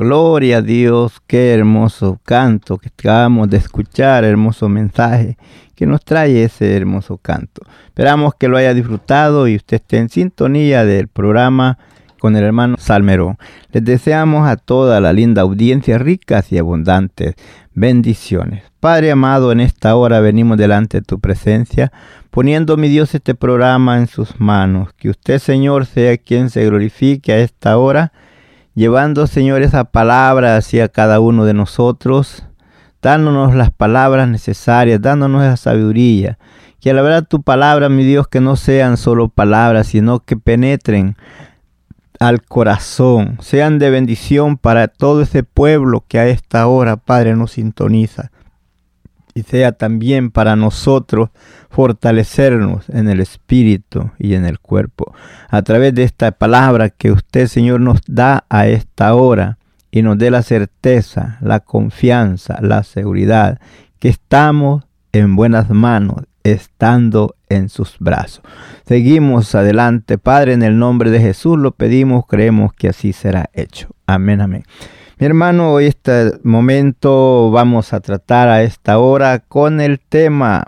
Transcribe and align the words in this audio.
Gloria 0.00 0.56
a 0.56 0.62
Dios, 0.62 1.20
qué 1.26 1.52
hermoso 1.52 2.18
canto 2.24 2.78
que 2.78 2.88
acabamos 2.88 3.50
de 3.50 3.58
escuchar, 3.58 4.24
hermoso 4.24 4.66
mensaje 4.66 5.36
que 5.74 5.84
nos 5.84 6.02
trae 6.02 6.42
ese 6.42 6.74
hermoso 6.74 7.18
canto. 7.18 7.60
Esperamos 7.84 8.32
que 8.34 8.48
lo 8.48 8.56
haya 8.56 8.72
disfrutado 8.72 9.46
y 9.46 9.56
usted 9.56 9.76
esté 9.76 9.98
en 9.98 10.08
sintonía 10.08 10.86
del 10.86 11.08
programa 11.08 11.76
con 12.18 12.34
el 12.34 12.44
hermano 12.44 12.76
Salmerón. 12.78 13.36
Les 13.72 13.84
deseamos 13.84 14.48
a 14.48 14.56
toda 14.56 15.02
la 15.02 15.12
linda 15.12 15.42
audiencia 15.42 15.98
ricas 15.98 16.50
y 16.50 16.56
abundantes 16.56 17.34
bendiciones. 17.74 18.62
Padre 18.80 19.10
amado, 19.10 19.52
en 19.52 19.60
esta 19.60 19.96
hora 19.96 20.20
venimos 20.20 20.56
delante 20.56 21.00
de 21.00 21.04
tu 21.04 21.20
presencia, 21.20 21.92
poniendo, 22.30 22.78
mi 22.78 22.88
Dios, 22.88 23.14
este 23.14 23.34
programa 23.34 23.98
en 23.98 24.06
sus 24.06 24.40
manos. 24.40 24.94
Que 24.96 25.10
usted, 25.10 25.38
Señor, 25.40 25.84
sea 25.84 26.16
quien 26.16 26.48
se 26.48 26.64
glorifique 26.64 27.34
a 27.34 27.38
esta 27.40 27.76
hora 27.76 28.14
llevando, 28.80 29.26
Señor, 29.26 29.60
esa 29.60 29.84
palabra 29.84 30.56
hacia 30.56 30.88
cada 30.88 31.20
uno 31.20 31.44
de 31.44 31.52
nosotros, 31.52 32.44
dándonos 33.02 33.54
las 33.54 33.70
palabras 33.70 34.26
necesarias, 34.26 35.02
dándonos 35.02 35.44
esa 35.44 35.58
sabiduría. 35.58 36.38
Que 36.80 36.90
a 36.90 36.94
la 36.94 37.02
verdad 37.02 37.26
tu 37.28 37.42
palabra, 37.42 37.90
mi 37.90 38.04
Dios, 38.04 38.26
que 38.26 38.40
no 38.40 38.56
sean 38.56 38.96
solo 38.96 39.28
palabras, 39.28 39.88
sino 39.88 40.20
que 40.20 40.38
penetren 40.38 41.16
al 42.18 42.42
corazón, 42.42 43.36
sean 43.42 43.78
de 43.78 43.90
bendición 43.90 44.56
para 44.56 44.88
todo 44.88 45.20
ese 45.20 45.42
pueblo 45.42 46.02
que 46.08 46.18
a 46.18 46.26
esta 46.28 46.66
hora, 46.66 46.96
Padre, 46.96 47.36
nos 47.36 47.52
sintoniza. 47.52 48.30
Y 49.34 49.42
sea 49.42 49.72
también 49.72 50.30
para 50.30 50.56
nosotros 50.56 51.30
fortalecernos 51.70 52.88
en 52.88 53.08
el 53.08 53.20
espíritu 53.20 54.10
y 54.18 54.34
en 54.34 54.44
el 54.44 54.58
cuerpo. 54.58 55.14
A 55.48 55.62
través 55.62 55.94
de 55.94 56.02
esta 56.02 56.32
palabra 56.32 56.90
que 56.90 57.12
usted, 57.12 57.46
Señor, 57.46 57.80
nos 57.80 58.00
da 58.06 58.44
a 58.48 58.66
esta 58.66 59.14
hora 59.14 59.58
y 59.90 60.02
nos 60.02 60.18
dé 60.18 60.30
la 60.30 60.42
certeza, 60.42 61.38
la 61.40 61.60
confianza, 61.60 62.58
la 62.60 62.82
seguridad 62.82 63.60
que 63.98 64.08
estamos 64.08 64.84
en 65.12 65.36
buenas 65.36 65.70
manos, 65.70 66.24
estando 66.42 67.34
en 67.48 67.68
sus 67.68 67.96
brazos. 67.98 68.42
Seguimos 68.86 69.54
adelante, 69.54 70.18
Padre, 70.18 70.54
en 70.54 70.62
el 70.62 70.78
nombre 70.78 71.10
de 71.10 71.20
Jesús 71.20 71.58
lo 71.58 71.72
pedimos, 71.72 72.24
creemos 72.26 72.72
que 72.72 72.88
así 72.88 73.12
será 73.12 73.50
hecho. 73.52 73.88
Amén, 74.06 74.40
amén. 74.40 74.64
Mi 75.20 75.26
hermano, 75.26 75.72
hoy 75.74 75.84
este 75.84 76.32
momento 76.44 77.50
vamos 77.50 77.92
a 77.92 78.00
tratar 78.00 78.48
a 78.48 78.62
esta 78.62 78.98
hora 78.98 79.40
con 79.40 79.82
el 79.82 80.00
tema 80.00 80.64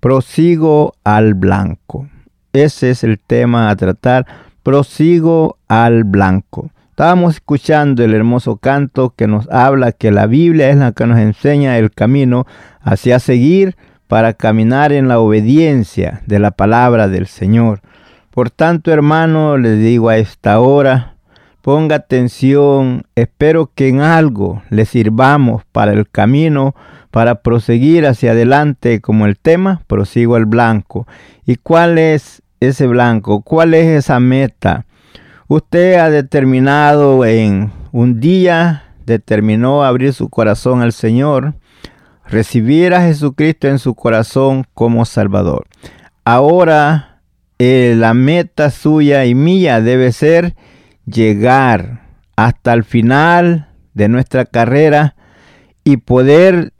Prosigo 0.00 0.94
al 1.04 1.34
blanco. 1.34 2.08
Ese 2.54 2.88
es 2.88 3.04
el 3.04 3.18
tema 3.18 3.68
a 3.68 3.76
tratar. 3.76 4.24
Prosigo 4.62 5.58
al 5.68 6.04
blanco. 6.04 6.70
Estábamos 6.88 7.34
escuchando 7.34 8.02
el 8.02 8.14
hermoso 8.14 8.56
canto 8.56 9.12
que 9.14 9.26
nos 9.26 9.46
habla 9.50 9.92
que 9.92 10.10
la 10.10 10.26
Biblia 10.26 10.70
es 10.70 10.78
la 10.78 10.92
que 10.92 11.06
nos 11.06 11.18
enseña 11.18 11.76
el 11.76 11.90
camino 11.90 12.46
hacia 12.80 13.18
seguir 13.18 13.76
para 14.08 14.32
caminar 14.32 14.90
en 14.90 15.06
la 15.06 15.18
obediencia 15.18 16.22
de 16.24 16.38
la 16.38 16.50
palabra 16.50 17.08
del 17.08 17.26
Señor. 17.26 17.82
Por 18.30 18.48
tanto, 18.48 18.90
hermano, 18.90 19.58
les 19.58 19.78
digo 19.78 20.08
a 20.08 20.16
esta 20.16 20.60
hora, 20.60 21.15
Ponga 21.66 21.96
atención, 21.96 23.08
espero 23.16 23.72
que 23.74 23.88
en 23.88 24.00
algo 24.00 24.62
le 24.70 24.84
sirvamos 24.84 25.64
para 25.72 25.90
el 25.90 26.08
camino, 26.08 26.76
para 27.10 27.42
proseguir 27.42 28.06
hacia 28.06 28.30
adelante 28.30 29.00
como 29.00 29.26
el 29.26 29.36
tema, 29.36 29.82
prosigo 29.88 30.36
al 30.36 30.46
blanco. 30.46 31.08
¿Y 31.44 31.56
cuál 31.56 31.98
es 31.98 32.40
ese 32.60 32.86
blanco? 32.86 33.42
¿Cuál 33.42 33.74
es 33.74 33.88
esa 33.88 34.20
meta? 34.20 34.86
Usted 35.48 35.96
ha 35.96 36.08
determinado 36.08 37.24
en 37.24 37.72
un 37.90 38.20
día, 38.20 38.84
determinó 39.04 39.82
abrir 39.82 40.12
su 40.12 40.28
corazón 40.28 40.82
al 40.82 40.92
Señor, 40.92 41.54
recibir 42.28 42.94
a 42.94 43.02
Jesucristo 43.02 43.66
en 43.66 43.80
su 43.80 43.96
corazón 43.96 44.66
como 44.72 45.04
Salvador. 45.04 45.66
Ahora 46.24 47.22
eh, 47.58 47.96
la 47.98 48.14
meta 48.14 48.70
suya 48.70 49.24
y 49.24 49.34
mía 49.34 49.80
debe 49.80 50.12
ser 50.12 50.54
llegar 51.06 52.02
hasta 52.36 52.72
el 52.72 52.84
final 52.84 53.68
de 53.94 54.08
nuestra 54.08 54.44
carrera 54.44 55.16
y 55.84 55.98
poder 55.98 56.72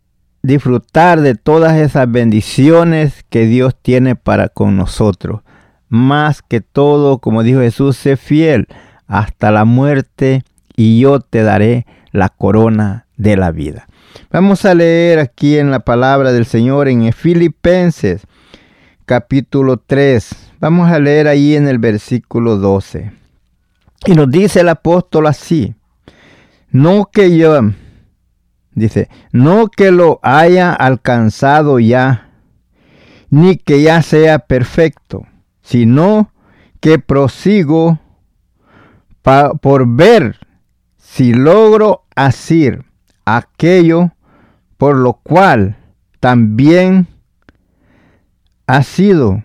disfrutar 0.43 1.21
de 1.21 1.35
todas 1.35 1.77
esas 1.77 2.11
bendiciones 2.11 3.25
que 3.31 3.47
Dios 3.47 3.75
tiene 3.81 4.17
para 4.17 4.49
con 4.49 4.77
nosotros. 4.77 5.41
Más 5.89 6.43
que 6.43 6.61
todo, 6.61 7.19
como 7.19 7.43
dijo 7.43 7.61
Jesús, 7.61 7.97
sé 7.97 8.17
fiel 8.17 8.67
hasta 9.07 9.51
la 9.51 9.65
muerte 9.65 10.43
y 10.77 11.01
yo 11.01 11.21
te 11.21 11.43
daré 11.43 11.87
la 12.13 12.29
corona 12.29 13.07
de 13.17 13.37
la 13.37 13.51
vida. 13.51 13.87
Vamos 14.31 14.65
a 14.65 14.75
leer 14.75 15.19
aquí 15.21 15.59
en 15.59 15.71
la 15.71 15.81
palabra 15.81 16.33
del 16.33 16.47
Señor 16.47 16.89
en 16.89 17.13
Filipenses 17.13 18.27
capítulo 19.07 19.77
3, 19.77 20.31
vamos 20.59 20.91
a 20.91 20.99
leer 20.99 21.29
ahí 21.29 21.55
en 21.55 21.69
el 21.69 21.79
versículo 21.79 22.57
12. 22.57 23.13
Y 24.07 24.15
nos 24.15 24.31
dice 24.31 24.61
el 24.61 24.69
apóstol 24.69 25.27
así, 25.27 25.75
no 26.71 27.07
que 27.13 27.37
yo, 27.37 27.61
dice, 28.73 29.09
no 29.33 29.69
que 29.69 29.91
lo 29.91 30.21
haya 30.23 30.73
alcanzado 30.73 31.79
ya, 31.79 32.31
ni 33.31 33.57
que 33.57 33.83
ya 33.83 34.03
sea 34.03 34.39
perfecto, 34.39 35.27
sino 35.63 36.33
que 36.81 36.99
prosigo 36.99 37.99
por 39.61 39.89
ver 39.89 40.39
si 40.97 41.33
logro 41.33 42.05
hacer 42.15 42.85
aquello 43.25 44.13
por 44.77 44.97
lo 44.97 45.15
cual 45.15 45.77
también 46.21 47.09
ha 48.67 48.83
sido 48.83 49.43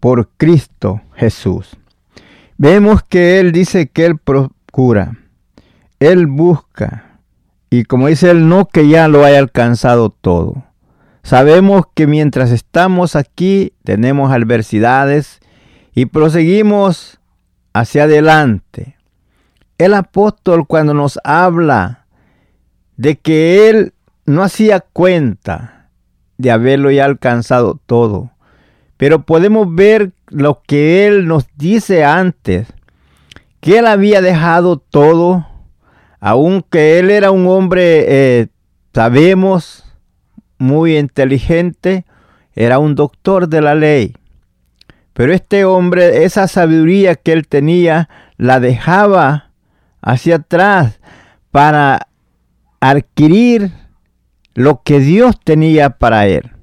por 0.00 0.30
Cristo 0.36 1.02
Jesús. 1.14 1.76
Vemos 2.58 3.02
que 3.02 3.38
Él 3.38 3.52
dice 3.52 3.88
que 3.88 4.06
Él 4.06 4.16
procura, 4.16 5.18
Él 6.00 6.26
busca, 6.26 7.20
y 7.68 7.84
como 7.84 8.06
dice 8.06 8.30
Él, 8.30 8.48
no 8.48 8.66
que 8.66 8.88
ya 8.88 9.08
lo 9.08 9.24
haya 9.24 9.38
alcanzado 9.38 10.08
todo. 10.08 10.64
Sabemos 11.22 11.84
que 11.92 12.06
mientras 12.06 12.50
estamos 12.52 13.14
aquí 13.14 13.74
tenemos 13.84 14.32
adversidades 14.32 15.40
y 15.94 16.06
proseguimos 16.06 17.20
hacia 17.74 18.04
adelante. 18.04 18.96
El 19.76 19.92
apóstol 19.92 20.66
cuando 20.66 20.94
nos 20.94 21.18
habla 21.24 22.06
de 22.96 23.16
que 23.16 23.68
Él 23.68 23.92
no 24.24 24.42
hacía 24.42 24.80
cuenta 24.80 25.90
de 26.38 26.50
haberlo 26.50 26.90
ya 26.90 27.04
alcanzado 27.04 27.78
todo, 27.84 28.30
pero 28.96 29.26
podemos 29.26 29.74
ver 29.74 30.12
lo 30.28 30.62
que 30.66 31.06
Él 31.06 31.26
nos 31.26 31.46
dice 31.56 32.04
antes, 32.04 32.68
que 33.60 33.78
Él 33.78 33.86
había 33.86 34.20
dejado 34.20 34.78
todo, 34.78 35.46
aunque 36.20 36.98
Él 36.98 37.10
era 37.10 37.30
un 37.30 37.46
hombre, 37.46 38.04
eh, 38.08 38.46
sabemos, 38.94 39.84
muy 40.58 40.96
inteligente, 40.96 42.06
era 42.54 42.78
un 42.78 42.94
doctor 42.94 43.48
de 43.48 43.60
la 43.60 43.74
ley. 43.74 44.16
Pero 45.12 45.32
este 45.32 45.64
hombre, 45.64 46.24
esa 46.24 46.48
sabiduría 46.48 47.14
que 47.14 47.32
él 47.32 47.46
tenía, 47.46 48.08
la 48.36 48.60
dejaba 48.60 49.50
hacia 50.02 50.36
atrás 50.36 51.00
para 51.50 52.08
adquirir 52.80 53.72
lo 54.54 54.82
que 54.82 55.00
Dios 55.00 55.38
tenía 55.42 55.90
para 55.90 56.26
él 56.26 56.55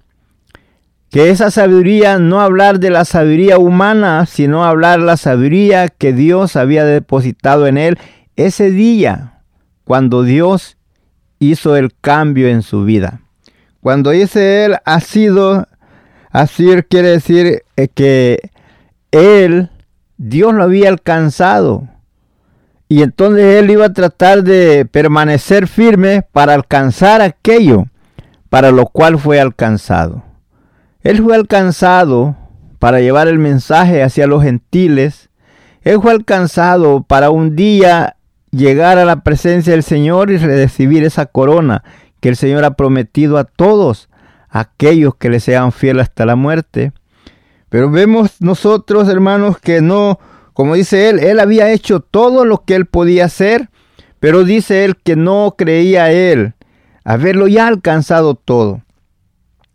que 1.13 1.29
esa 1.29 1.51
sabiduría 1.51 2.17
no 2.17 2.41
hablar 2.41 2.79
de 2.79 2.89
la 2.89 3.05
sabiduría 3.05 3.59
humana, 3.59 4.25
sino 4.25 4.65
hablar 4.65 4.99
la 4.99 5.15
sabiduría 5.15 5.87
que 5.87 6.11
Dios 6.11 6.55
había 6.55 6.85
depositado 6.85 7.67
en 7.67 7.77
él 7.77 7.99
ese 8.35 8.71
día, 8.71 9.43
cuando 9.83 10.23
Dios 10.23 10.75
hizo 11.37 11.75
el 11.75 11.93
cambio 11.93 12.47
en 12.47 12.63
su 12.63 12.83
vida. 12.83 13.21
Cuando 13.79 14.09
dice 14.09 14.65
él 14.65 14.77
ha 14.85 14.99
sido, 15.01 15.67
así 16.31 16.65
quiere 16.89 17.09
decir 17.09 17.61
eh, 17.75 17.89
que 17.93 18.49
él, 19.11 19.69
Dios 20.17 20.55
lo 20.55 20.63
había 20.63 20.89
alcanzado. 20.89 21.87
Y 22.89 23.03
entonces 23.03 23.57
él 23.57 23.69
iba 23.69 23.85
a 23.85 23.93
tratar 23.93 24.41
de 24.43 24.85
permanecer 24.85 25.67
firme 25.67 26.23
para 26.31 26.55
alcanzar 26.55 27.21
aquello 27.21 27.85
para 28.49 28.71
lo 28.71 28.87
cual 28.87 29.19
fue 29.19 29.39
alcanzado. 29.39 30.32
Él 31.03 31.21
fue 31.21 31.35
alcanzado 31.35 32.37
para 32.79 33.01
llevar 33.01 33.27
el 33.27 33.37
mensaje 33.37 34.03
hacia 34.03 34.25
los 34.25 34.41
gentiles. 34.41 35.29
Él 35.81 35.99
fue 36.01 36.11
alcanzado 36.11 37.03
para 37.03 37.29
un 37.29 37.55
día 37.55 38.15
llegar 38.51 38.97
a 38.97 39.05
la 39.05 39.23
presencia 39.23 39.73
del 39.73 39.83
Señor 39.83 40.31
y 40.31 40.37
recibir 40.37 41.03
esa 41.03 41.25
corona 41.25 41.83
que 42.21 42.29
el 42.29 42.37
Señor 42.37 42.63
ha 42.63 42.75
prometido 42.75 43.37
a 43.37 43.43
todos 43.43 44.09
aquellos 44.49 45.15
que 45.15 45.29
le 45.29 45.41
sean 45.41 45.73
fieles 45.73 46.03
hasta 46.03 46.25
la 46.25 46.37
muerte. 46.37 46.93
Pero 47.67 47.89
vemos 47.89 48.39
nosotros, 48.39 49.09
hermanos, 49.09 49.57
que 49.57 49.81
no, 49.81 50.19
como 50.53 50.75
dice 50.75 51.09
él, 51.09 51.19
él 51.19 51.39
había 51.39 51.71
hecho 51.71 51.99
todo 51.99 52.45
lo 52.45 52.63
que 52.63 52.75
él 52.75 52.85
podía 52.85 53.25
hacer, 53.25 53.69
pero 54.19 54.45
dice 54.45 54.85
él 54.85 54.95
que 54.95 55.17
no 55.17 55.55
creía 55.57 56.11
él 56.11 56.53
haberlo 57.03 57.47
ya 57.47 57.67
alcanzado 57.67 58.35
todo. 58.35 58.81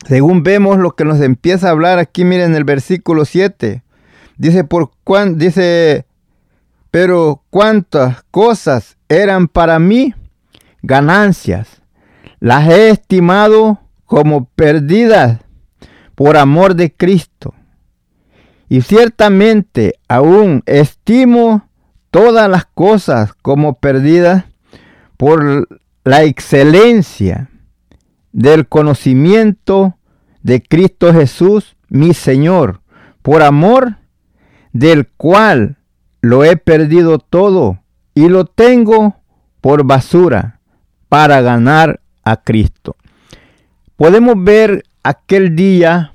Según 0.07 0.43
vemos 0.43 0.79
lo 0.79 0.93
que 0.93 1.05
nos 1.05 1.21
empieza 1.21 1.69
a 1.69 1.73
hablar 1.73 1.99
aquí, 1.99 2.25
miren 2.25 2.55
el 2.55 2.65
versículo 2.65 3.25
7. 3.25 3.83
Dice, 4.37 4.65
por 4.65 4.93
cuán, 5.05 5.39
dice, 5.39 6.07
pero 6.91 7.43
cuántas 7.51 8.23
cosas 8.31 8.97
eran 9.09 9.49
para 9.49 9.79
mí 9.79 10.15
ganancias. 10.83 11.83
Las 12.41 12.69
he 12.69 12.91
estimado 12.91 13.81
como 14.05 14.47
perdidas 14.47 15.41
por 16.15 16.37
amor 16.37 16.75
de 16.75 16.93
Cristo. 16.93 17.55
Y 18.69 18.83
ciertamente 18.83 19.99
aún 20.09 20.63
estimo 20.67 21.69
todas 22.11 22.49
las 22.49 22.65
cosas 22.67 23.33
como 23.35 23.75
perdidas 23.75 24.45
por 25.17 25.69
la 26.05 26.23
excelencia 26.23 27.51
del 28.33 28.69
conocimiento 28.69 29.97
de 30.43 30.63
Cristo 30.63 31.13
Jesús, 31.13 31.77
mi 31.89 32.15
Señor, 32.15 32.81
por 33.23 33.43
amor 33.43 33.97
del 34.73 35.09
cual 35.09 35.77
lo 36.21 36.45
he 36.45 36.57
perdido 36.57 37.19
todo 37.19 37.79
y 38.15 38.29
lo 38.29 38.45
tengo 38.45 39.17
por 39.61 39.85
basura 39.85 40.61
para 41.09 41.41
ganar 41.41 42.01
a 42.25 42.37
Cristo. 42.43 42.97
Podemos 43.97 44.35
ver 44.39 44.85
aquel 45.03 45.57
día 45.57 46.13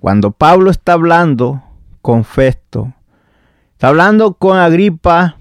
cuando 0.00 0.30
Pablo 0.32 0.70
está 0.70 0.94
hablando 0.94 1.62
con 2.00 2.24
Festo, 2.24 2.92
está 3.72 3.88
hablando 3.88 4.34
con 4.34 4.58
Agripa, 4.58 5.36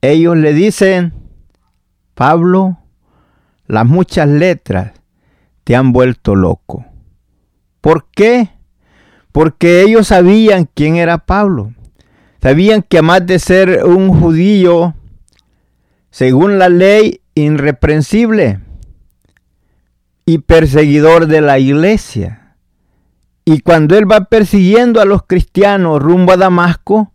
ellos 0.00 0.36
le 0.36 0.52
dicen, 0.52 1.12
Pablo, 2.14 2.78
las 3.66 3.86
muchas 3.86 4.28
letras 4.28 4.92
te 5.66 5.74
han 5.74 5.92
vuelto 5.92 6.36
loco. 6.36 6.86
¿Por 7.80 8.06
qué? 8.14 8.50
Porque 9.32 9.82
ellos 9.82 10.06
sabían 10.06 10.68
quién 10.72 10.94
era 10.94 11.18
Pablo. 11.18 11.72
Sabían 12.40 12.82
que 12.82 12.98
además 12.98 13.26
de 13.26 13.40
ser 13.40 13.84
un 13.84 14.10
judío, 14.10 14.94
según 16.08 16.60
la 16.60 16.68
ley, 16.68 17.20
irreprensible 17.34 18.60
y 20.24 20.38
perseguidor 20.38 21.26
de 21.26 21.40
la 21.40 21.58
iglesia. 21.58 22.54
Y 23.44 23.58
cuando 23.58 23.98
él 23.98 24.08
va 24.08 24.26
persiguiendo 24.26 25.00
a 25.00 25.04
los 25.04 25.24
cristianos 25.24 26.00
rumbo 26.00 26.34
a 26.34 26.36
Damasco, 26.36 27.12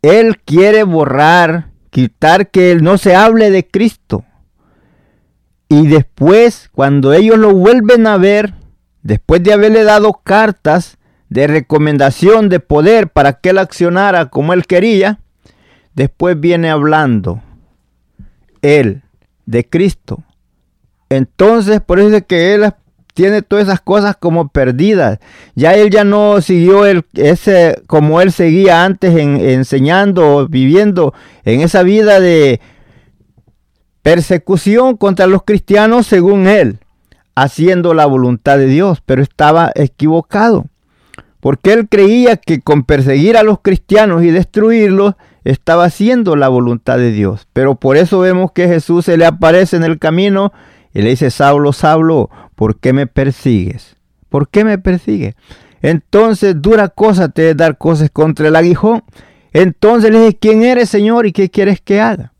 él 0.00 0.38
quiere 0.46 0.84
borrar, 0.84 1.68
quitar 1.90 2.50
que 2.50 2.72
él 2.72 2.82
no 2.82 2.96
se 2.96 3.14
hable 3.14 3.50
de 3.50 3.68
Cristo. 3.68 4.24
Y 5.72 5.86
después, 5.86 6.68
cuando 6.72 7.12
ellos 7.12 7.38
lo 7.38 7.54
vuelven 7.54 8.08
a 8.08 8.18
ver, 8.18 8.54
después 9.04 9.40
de 9.44 9.52
haberle 9.52 9.84
dado 9.84 10.20
cartas 10.24 10.98
de 11.28 11.46
recomendación 11.46 12.48
de 12.48 12.58
poder 12.58 13.08
para 13.08 13.34
que 13.34 13.50
él 13.50 13.58
accionara 13.58 14.30
como 14.30 14.52
él 14.52 14.66
quería, 14.66 15.20
después 15.94 16.38
viene 16.38 16.70
hablando 16.70 17.40
él 18.62 19.02
de 19.46 19.64
Cristo. 19.64 20.24
Entonces, 21.08 21.80
por 21.80 22.00
eso 22.00 22.16
es 22.16 22.24
que 22.24 22.52
él 22.54 22.72
tiene 23.14 23.42
todas 23.42 23.66
esas 23.66 23.80
cosas 23.80 24.16
como 24.16 24.48
perdidas. 24.48 25.20
Ya 25.54 25.74
él 25.74 25.90
ya 25.90 26.02
no 26.02 26.40
siguió 26.40 26.84
el, 26.84 27.04
ese 27.14 27.80
como 27.86 28.20
él 28.20 28.32
seguía 28.32 28.84
antes 28.84 29.16
en, 29.16 29.36
enseñando, 29.36 30.48
viviendo 30.48 31.14
en 31.44 31.60
esa 31.60 31.84
vida 31.84 32.18
de 32.18 32.60
persecución 34.02 34.96
contra 34.96 35.26
los 35.26 35.42
cristianos 35.44 36.06
según 36.06 36.46
él, 36.46 36.78
haciendo 37.34 37.94
la 37.94 38.06
voluntad 38.06 38.58
de 38.58 38.66
Dios, 38.66 39.02
pero 39.04 39.22
estaba 39.22 39.72
equivocado, 39.74 40.66
porque 41.40 41.72
él 41.72 41.88
creía 41.88 42.36
que 42.36 42.60
con 42.60 42.84
perseguir 42.84 43.36
a 43.36 43.42
los 43.42 43.60
cristianos 43.60 44.22
y 44.22 44.30
destruirlos, 44.30 45.14
estaba 45.44 45.84
haciendo 45.84 46.36
la 46.36 46.48
voluntad 46.48 46.98
de 46.98 47.12
Dios. 47.12 47.48
Pero 47.52 47.76
por 47.76 47.96
eso 47.96 48.20
vemos 48.20 48.52
que 48.52 48.68
Jesús 48.68 49.06
se 49.06 49.16
le 49.16 49.24
aparece 49.24 49.76
en 49.76 49.84
el 49.84 49.98
camino 49.98 50.52
y 50.92 51.02
le 51.02 51.10
dice, 51.10 51.30
Saulo, 51.30 51.72
Saulo, 51.72 52.30
¿por 52.54 52.78
qué 52.78 52.92
me 52.92 53.06
persigues? 53.06 53.96
¿Por 54.28 54.48
qué 54.48 54.64
me 54.64 54.78
persigues? 54.78 55.34
Entonces, 55.82 56.60
dura 56.60 56.88
cosa 56.88 57.30
te 57.30 57.54
dar 57.54 57.78
cosas 57.78 58.10
contra 58.10 58.48
el 58.48 58.56
aguijón. 58.56 59.02
Entonces 59.52 60.10
le 60.10 60.20
dije, 60.20 60.38
¿quién 60.38 60.62
eres, 60.62 60.90
Señor? 60.90 61.26
¿Y 61.26 61.32
qué 61.32 61.50
quieres 61.50 61.80
que 61.80 62.00
haga? 62.00 62.32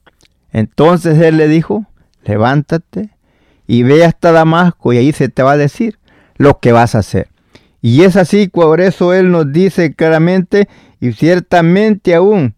Entonces 0.52 1.19
él 1.21 1.37
le 1.37 1.49
dijo, 1.49 1.87
levántate 2.25 3.11
y 3.66 3.83
ve 3.83 4.04
hasta 4.04 4.33
Damasco 4.33 4.92
y 4.92 4.99
ahí 4.99 5.12
se 5.12 5.28
te 5.28 5.42
va 5.42 5.52
a 5.52 5.57
decir 5.57 5.99
lo 6.37 6.59
que 6.59 6.73
vas 6.73 6.95
a 6.95 7.00
hacer. 7.00 7.28
Y 7.83 8.02
es 8.02 8.16
así, 8.16 8.49
por 8.49 8.80
eso 8.80 9.14
Él 9.14 9.30
nos 9.30 9.52
dice 9.52 9.95
claramente, 9.95 10.69
y 11.00 11.12
ciertamente 11.12 12.14
aún, 12.14 12.54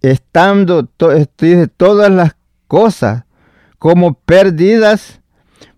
estando 0.00 0.86
todas 0.86 2.10
las 2.10 2.36
cosas 2.68 3.24
como 3.78 4.14
perdidas 4.14 5.20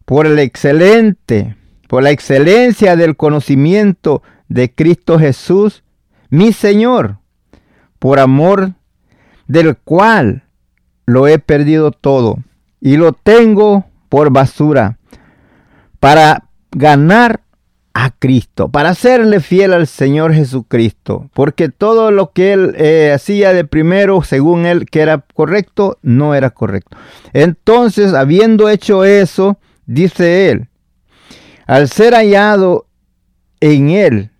por 0.04 0.26
el 0.26 0.38
excelente, 0.38 1.56
por 1.88 2.02
la 2.02 2.10
excelencia 2.10 2.96
del 2.96 3.16
conocimiento 3.16 4.22
de 4.48 4.72
Cristo 4.72 5.18
Jesús, 5.18 5.84
mi 6.28 6.52
Señor, 6.52 7.18
por 7.98 8.18
amor 8.18 8.72
del 9.46 9.76
cual 9.76 10.45
lo 11.06 11.28
he 11.28 11.38
perdido 11.38 11.92
todo 11.92 12.38
y 12.80 12.96
lo 12.96 13.12
tengo 13.12 13.86
por 14.08 14.30
basura 14.30 14.98
para 16.00 16.44
ganar 16.72 17.40
a 17.94 18.10
Cristo, 18.10 18.68
para 18.68 18.94
serle 18.94 19.40
fiel 19.40 19.72
al 19.72 19.86
Señor 19.86 20.34
Jesucristo, 20.34 21.30
porque 21.32 21.70
todo 21.70 22.10
lo 22.10 22.30
que 22.32 22.52
él 22.52 22.74
eh, 22.76 23.12
hacía 23.14 23.54
de 23.54 23.64
primero, 23.64 24.22
según 24.22 24.66
él, 24.66 24.84
que 24.84 25.00
era 25.00 25.24
correcto, 25.32 25.96
no 26.02 26.34
era 26.34 26.50
correcto. 26.50 26.94
Entonces, 27.32 28.12
habiendo 28.12 28.68
hecho 28.68 29.04
eso, 29.04 29.58
dice 29.86 30.50
él, 30.50 30.68
al 31.66 31.88
ser 31.88 32.12
hallado 32.12 32.86
en 33.60 33.88
él, 33.88 34.30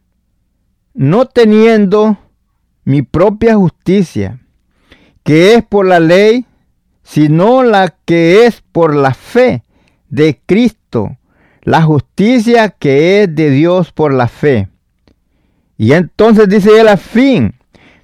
no 0.93 1.25
teniendo 1.25 2.19
mi 2.85 3.01
propia 3.01 3.55
justicia, 3.55 4.39
que 5.23 5.55
es 5.55 5.65
por 5.65 5.87
la 5.87 5.99
ley, 5.99 6.45
sino 7.07 7.63
la 7.63 7.95
que 8.05 8.47
es 8.47 8.63
por 8.73 8.95
la 8.95 9.15
fe 9.15 9.63
de 10.09 10.41
Cristo, 10.45 11.17
la 11.63 11.83
justicia 11.83 12.71
que 12.71 13.23
es 13.23 13.35
de 13.35 13.51
Dios 13.51 13.93
por 13.93 14.13
la 14.13 14.27
fe. 14.27 14.69
Y 15.79 15.93
entonces 15.93 16.49
dice 16.49 16.81
él 16.81 16.89
a 16.89 16.97
fin 16.97 17.55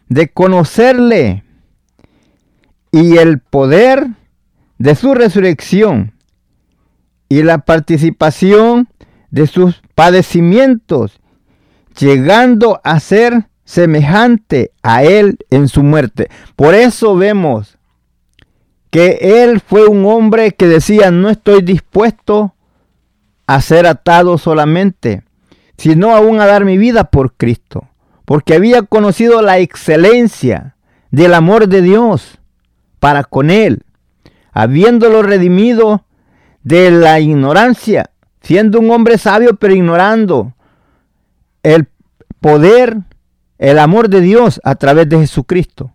de 0.08 0.28
conocerle 0.28 1.42
y 2.92 3.16
el 3.16 3.40
poder 3.40 4.06
de 4.78 4.94
su 4.94 5.14
resurrección 5.14 6.14
y 7.28 7.42
la 7.42 7.58
participación 7.58 8.88
de 9.32 9.48
sus 9.48 9.82
padecimientos, 9.96 11.20
llegando 11.98 12.80
a 12.84 13.00
ser 13.00 13.48
semejante 13.64 14.70
a 14.82 15.02
él 15.02 15.38
en 15.50 15.66
su 15.66 15.82
muerte. 15.82 16.28
Por 16.54 16.74
eso 16.74 17.16
vemos 17.16 17.78
que 18.92 19.42
él 19.42 19.60
fue 19.60 19.86
un 19.86 20.04
hombre 20.04 20.52
que 20.52 20.68
decía, 20.68 21.10
no 21.10 21.30
estoy 21.30 21.62
dispuesto 21.62 22.54
a 23.46 23.62
ser 23.62 23.86
atado 23.86 24.36
solamente, 24.36 25.22
sino 25.78 26.14
aún 26.14 26.42
a 26.42 26.46
dar 26.46 26.66
mi 26.66 26.76
vida 26.76 27.04
por 27.04 27.32
Cristo, 27.32 27.88
porque 28.26 28.54
había 28.54 28.82
conocido 28.82 29.40
la 29.40 29.58
excelencia 29.60 30.76
del 31.10 31.32
amor 31.32 31.68
de 31.68 31.80
Dios 31.80 32.38
para 33.00 33.24
con 33.24 33.48
él, 33.48 33.82
habiéndolo 34.52 35.22
redimido 35.22 36.04
de 36.62 36.90
la 36.90 37.18
ignorancia, 37.18 38.10
siendo 38.42 38.78
un 38.78 38.90
hombre 38.90 39.16
sabio 39.16 39.56
pero 39.56 39.74
ignorando 39.74 40.52
el 41.62 41.88
poder, 42.40 42.98
el 43.56 43.78
amor 43.78 44.10
de 44.10 44.20
Dios 44.20 44.60
a 44.64 44.74
través 44.74 45.08
de 45.08 45.16
Jesucristo. 45.16 45.94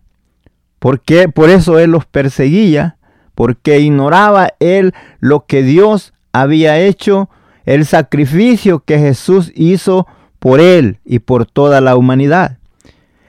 Porque 0.78 1.28
por 1.28 1.50
eso 1.50 1.78
él 1.78 1.90
los 1.90 2.06
perseguía, 2.06 2.96
porque 3.34 3.80
ignoraba 3.80 4.50
él 4.60 4.94
lo 5.20 5.46
que 5.46 5.62
Dios 5.62 6.12
había 6.32 6.78
hecho 6.78 7.28
el 7.68 7.84
sacrificio 7.84 8.80
que 8.80 8.98
Jesús 8.98 9.52
hizo 9.54 10.06
por 10.38 10.58
él 10.58 11.00
y 11.04 11.18
por 11.18 11.44
toda 11.44 11.82
la 11.82 11.96
humanidad. 11.96 12.56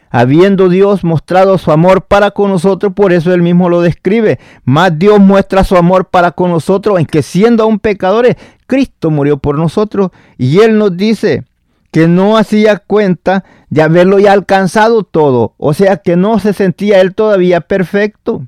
Habiendo 0.09 0.69
Dios 0.69 1.03
mostrado 1.03 1.57
su 1.57 1.73
amor 1.73 2.03
para 2.03 2.31
con 2.31 2.49
nosotros, 2.49 2.93
por 2.93 3.11
eso 3.11 3.33
él 3.33 3.41
mismo 3.41 3.67
lo 3.67 3.81
describe. 3.81 4.39
Más 4.63 4.97
Dios 4.97 5.19
muestra 5.19 5.65
su 5.65 5.75
amor 5.75 6.05
para 6.05 6.31
con 6.31 6.51
nosotros 6.51 6.99
en 6.99 7.05
que 7.05 7.21
siendo 7.21 7.63
aún 7.63 7.79
pecadores, 7.79 8.37
Cristo 8.65 9.11
murió 9.11 9.37
por 9.39 9.59
nosotros. 9.59 10.11
Y 10.37 10.59
él 10.59 10.77
nos 10.77 10.95
dice 10.95 11.43
que 11.91 12.07
no 12.07 12.37
hacía 12.37 12.77
cuenta 12.77 13.43
de 13.69 13.81
haberlo 13.81 14.19
ya 14.19 14.33
alcanzado 14.33 15.03
todo. 15.03 15.53
O 15.57 15.73
sea 15.73 15.97
que 15.97 16.15
no 16.15 16.39
se 16.39 16.53
sentía 16.53 17.01
él 17.01 17.15
todavía 17.15 17.61
perfecto. 17.61 18.45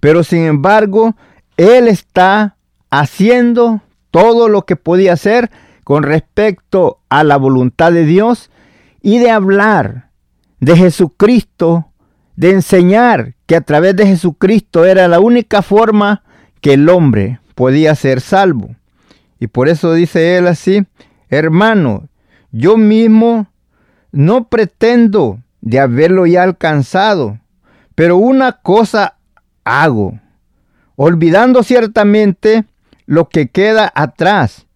Pero 0.00 0.22
sin 0.22 0.42
embargo, 0.44 1.16
él 1.56 1.88
está 1.88 2.56
haciendo 2.90 3.80
todo 4.10 4.48
lo 4.48 4.62
que 4.62 4.76
podía 4.76 5.14
hacer 5.14 5.50
con 5.82 6.02
respecto 6.02 7.00
a 7.08 7.24
la 7.24 7.36
voluntad 7.36 7.92
de 7.92 8.04
Dios 8.04 8.50
y 9.02 9.18
de 9.18 9.30
hablar 9.30 10.10
de 10.60 10.76
Jesucristo, 10.76 11.88
de 12.36 12.50
enseñar 12.52 13.34
que 13.46 13.56
a 13.56 13.60
través 13.60 13.96
de 13.96 14.06
Jesucristo 14.06 14.84
era 14.84 15.08
la 15.08 15.20
única 15.20 15.62
forma 15.62 16.22
que 16.60 16.74
el 16.74 16.88
hombre 16.88 17.40
podía 17.54 17.94
ser 17.94 18.20
salvo. 18.20 18.74
Y 19.38 19.46
por 19.46 19.68
eso 19.68 19.92
dice 19.92 20.38
él 20.38 20.46
así, 20.46 20.86
hermano, 21.34 22.08
yo 22.50 22.76
mismo 22.76 23.48
no 24.12 24.48
pretendo 24.48 25.40
de 25.60 25.80
haberlo 25.80 26.26
ya 26.26 26.42
alcanzado, 26.42 27.40
pero 27.94 28.16
una 28.16 28.52
cosa 28.52 29.16
hago, 29.64 30.20
olvidando 30.96 31.62
ciertamente 31.62 32.64
lo 33.06 33.28
que 33.28 33.48
queda 33.48 33.90
atrás 33.94 34.66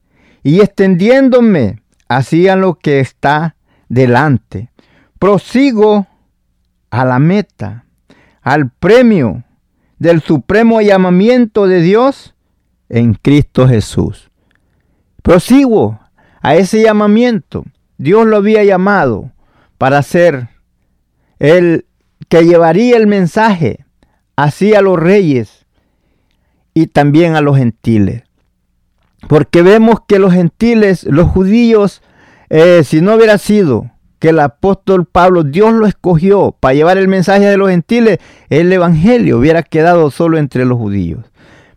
y 0.42 0.60
extendiéndome 0.60 1.82
hacia 2.08 2.56
lo 2.56 2.78
que 2.78 3.00
está 3.00 3.56
delante. 3.88 4.70
Prosigo 5.18 6.06
a 6.90 7.04
la 7.04 7.18
meta, 7.18 7.84
al 8.42 8.70
premio 8.70 9.44
del 9.98 10.22
supremo 10.22 10.80
llamamiento 10.80 11.66
de 11.66 11.80
Dios 11.80 12.34
en 12.88 13.14
Cristo 13.14 13.68
Jesús. 13.68 14.30
Prosigo 15.22 16.00
a 16.42 16.56
ese 16.56 16.82
llamamiento. 16.82 17.64
Dios 17.96 18.26
lo 18.26 18.36
había 18.36 18.64
llamado 18.64 19.32
para 19.76 20.02
ser 20.02 20.48
el 21.38 21.86
que 22.28 22.44
llevaría 22.44 22.96
el 22.96 23.06
mensaje 23.06 23.84
hacia 24.36 24.82
los 24.82 24.98
reyes 24.98 25.66
y 26.74 26.86
también 26.86 27.34
a 27.34 27.40
los 27.40 27.56
gentiles. 27.56 28.22
Porque 29.26 29.62
vemos 29.62 30.00
que 30.06 30.18
los 30.18 30.32
gentiles, 30.32 31.04
los 31.04 31.28
judíos, 31.28 32.02
eh, 32.50 32.82
si 32.84 33.00
no 33.00 33.16
hubiera 33.16 33.36
sido 33.38 33.90
que 34.18 34.30
el 34.30 34.40
apóstol 34.40 35.06
Pablo, 35.06 35.44
Dios 35.44 35.72
lo 35.72 35.86
escogió 35.86 36.56
para 36.58 36.74
llevar 36.74 36.98
el 36.98 37.08
mensaje 37.08 37.46
de 37.46 37.56
los 37.56 37.70
gentiles, 37.70 38.18
el 38.48 38.72
evangelio 38.72 39.38
hubiera 39.38 39.62
quedado 39.62 40.10
solo 40.10 40.38
entre 40.38 40.64
los 40.64 40.78
judíos. 40.78 41.24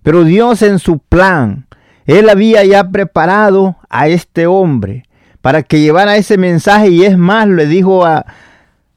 Pero 0.04 0.24
Dios 0.24 0.62
en 0.62 0.80
su 0.80 1.00
plan, 1.00 1.68
Él 2.06 2.30
había 2.30 2.64
ya 2.64 2.90
preparado 2.90 3.78
a 3.90 4.08
este 4.08 4.48
hombre 4.48 5.04
para 5.42 5.64
que 5.64 5.80
llevara 5.80 6.18
ese 6.18 6.38
mensaje 6.38 6.90
y 6.90 7.04
es 7.04 7.18
más, 7.18 7.48
le 7.48 7.66
dijo 7.66 8.06
a, 8.06 8.26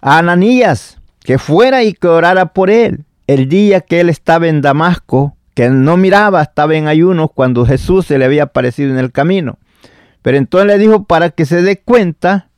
Ananías 0.00 0.98
que 1.20 1.38
fuera 1.38 1.82
y 1.82 1.94
que 1.94 2.08
orara 2.08 2.52
por 2.52 2.70
él. 2.70 3.04
El 3.26 3.48
día 3.48 3.80
que 3.80 4.00
él 4.00 4.10
estaba 4.10 4.48
en 4.48 4.60
Damasco, 4.60 5.34
que 5.54 5.70
no 5.70 5.96
miraba, 5.96 6.42
estaba 6.42 6.74
en 6.74 6.88
ayunos 6.88 7.30
cuando 7.34 7.64
Jesús 7.64 8.04
se 8.06 8.18
le 8.18 8.26
había 8.26 8.44
aparecido 8.44 8.90
en 8.90 8.98
el 8.98 9.12
camino. 9.12 9.56
Pero 10.20 10.36
entonces 10.36 10.66
le 10.66 10.78
dijo 10.78 11.04
para 11.04 11.30
que 11.30 11.46
se 11.46 11.62
dé 11.62 11.80
cuenta 11.80 12.48